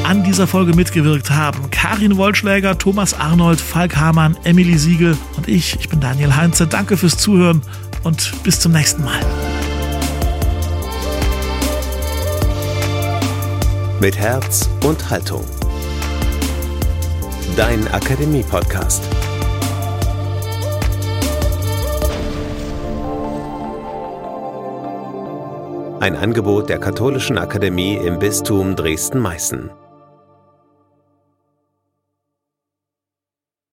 An 0.09 0.23
dieser 0.23 0.47
Folge 0.47 0.73
mitgewirkt 0.73 1.29
haben. 1.29 1.69
Karin 1.69 2.17
Wollschläger, 2.17 2.75
Thomas 2.79 3.13
Arnold, 3.13 3.61
Falk 3.61 3.95
Hamann, 3.95 4.35
Emily 4.43 4.75
Siegel 4.75 5.15
und 5.37 5.47
ich. 5.47 5.75
Ich 5.79 5.87
bin 5.87 5.99
Daniel 5.99 6.35
Heinze. 6.35 6.65
Danke 6.65 6.97
fürs 6.97 7.15
Zuhören 7.15 7.61
und 8.03 8.33
bis 8.43 8.59
zum 8.59 8.71
nächsten 8.71 9.03
Mal. 9.03 9.19
Mit 14.01 14.17
Herz 14.17 14.67
und 14.83 15.07
Haltung. 15.11 15.45
Dein 17.55 17.87
Akademie-Podcast. 17.89 19.03
Ein 25.99 26.15
Angebot 26.15 26.69
der 26.69 26.79
Katholischen 26.79 27.37
Akademie 27.37 27.95
im 27.95 28.17
Bistum 28.17 28.75
Dresden-Meißen. 28.75 29.69